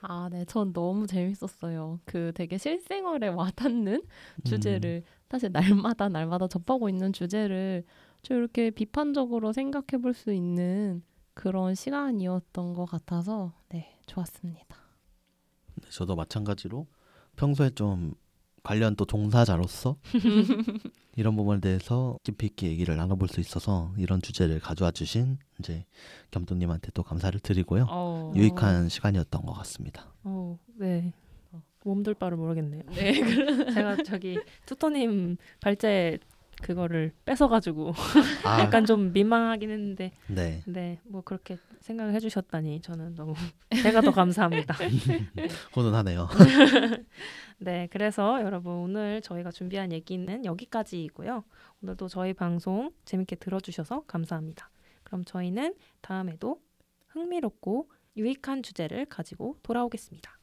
아, 0.01 0.29
네. 0.31 0.45
전 0.45 0.71
너무 0.73 1.07
재밌었어요. 1.07 1.99
그 2.05 2.31
되게 2.35 2.57
실생활에 2.57 3.27
와닿는 3.27 3.93
음. 3.95 4.43
주제를 4.45 5.03
사실 5.29 5.51
날마다 5.51 6.07
날마다 6.09 6.47
접하고 6.47 6.87
있는 6.89 7.11
주제를 7.13 7.83
좀 8.23 8.37
이렇게 8.37 8.69
비판적으로 8.71 9.51
생각해 9.53 10.01
볼 10.01 10.13
수 10.13 10.31
있는 10.31 11.03
그런 11.33 11.75
시간이었던 11.75 12.73
것 12.73 12.85
같아서 12.85 13.53
네, 13.69 13.99
좋았습니다. 14.07 14.76
네, 15.81 15.89
저도 15.89 16.15
마찬가지로 16.15 16.87
평소에 17.35 17.71
좀 17.71 18.13
관련 18.63 18.95
또 18.95 19.05
종사자로서 19.05 19.97
이런 21.15 21.35
부분에 21.35 21.61
대해서 21.61 22.17
깊이 22.23 22.47
있게 22.47 22.67
얘기를 22.67 22.95
나눠볼 22.95 23.27
수 23.27 23.39
있어서 23.39 23.93
이런 23.97 24.21
주제를 24.21 24.59
가져와 24.59 24.91
주신 24.91 25.37
이제 25.59 25.85
겸동님한테 26.31 26.91
또 26.93 27.01
감사를 27.01 27.39
드리고요. 27.39 27.87
어. 27.89 28.33
유익한 28.35 28.89
시간이었던 28.89 29.41
것 29.43 29.53
같습니다. 29.53 30.13
어, 30.23 30.59
네. 30.75 31.13
몸둘 31.83 32.15
바를 32.15 32.37
모르겠네요. 32.37 32.83
네. 32.93 33.13
제가 33.73 34.03
저기 34.03 34.37
투토님 34.65 35.37
발제 35.61 36.19
그거를 36.61 37.13
뺏어가지고 37.25 37.93
아, 38.43 38.59
약간 38.61 38.85
좀 38.85 39.13
민망하긴 39.13 39.69
했는데 39.69 40.11
네. 40.27 40.63
네 40.65 40.99
뭐 41.05 41.21
그렇게 41.21 41.57
생각을 41.81 42.13
해주셨다니 42.15 42.81
저는 42.81 43.15
너무 43.15 43.33
제가 43.83 44.01
더 44.01 44.11
감사합니다. 44.11 44.75
훈훈하네요. 45.73 46.27
네 47.59 47.87
그래서 47.91 48.41
여러분 48.41 48.73
오늘 48.73 49.21
저희가 49.21 49.51
준비한 49.51 49.91
얘기는 49.91 50.43
여기까지이고요. 50.45 51.43
오늘도 51.83 52.07
저희 52.07 52.33
방송 52.33 52.91
재밌게 53.05 53.37
들어주셔서 53.37 54.03
감사합니다. 54.07 54.69
그럼 55.03 55.23
저희는 55.25 55.75
다음에도 56.01 56.61
흥미롭고 57.09 57.89
유익한 58.17 58.63
주제를 58.63 59.05
가지고 59.05 59.57
돌아오겠습니다. 59.63 60.37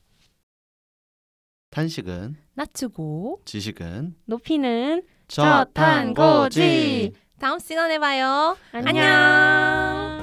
탄식은 1.71 2.37
낮추고 2.55 3.43
지식은 3.45 4.15
높이는 4.27 5.03
저탄고지. 5.29 7.13
다음 7.39 7.59
시간에 7.59 7.99
봐요. 7.99 8.57
안녕. 8.73 10.14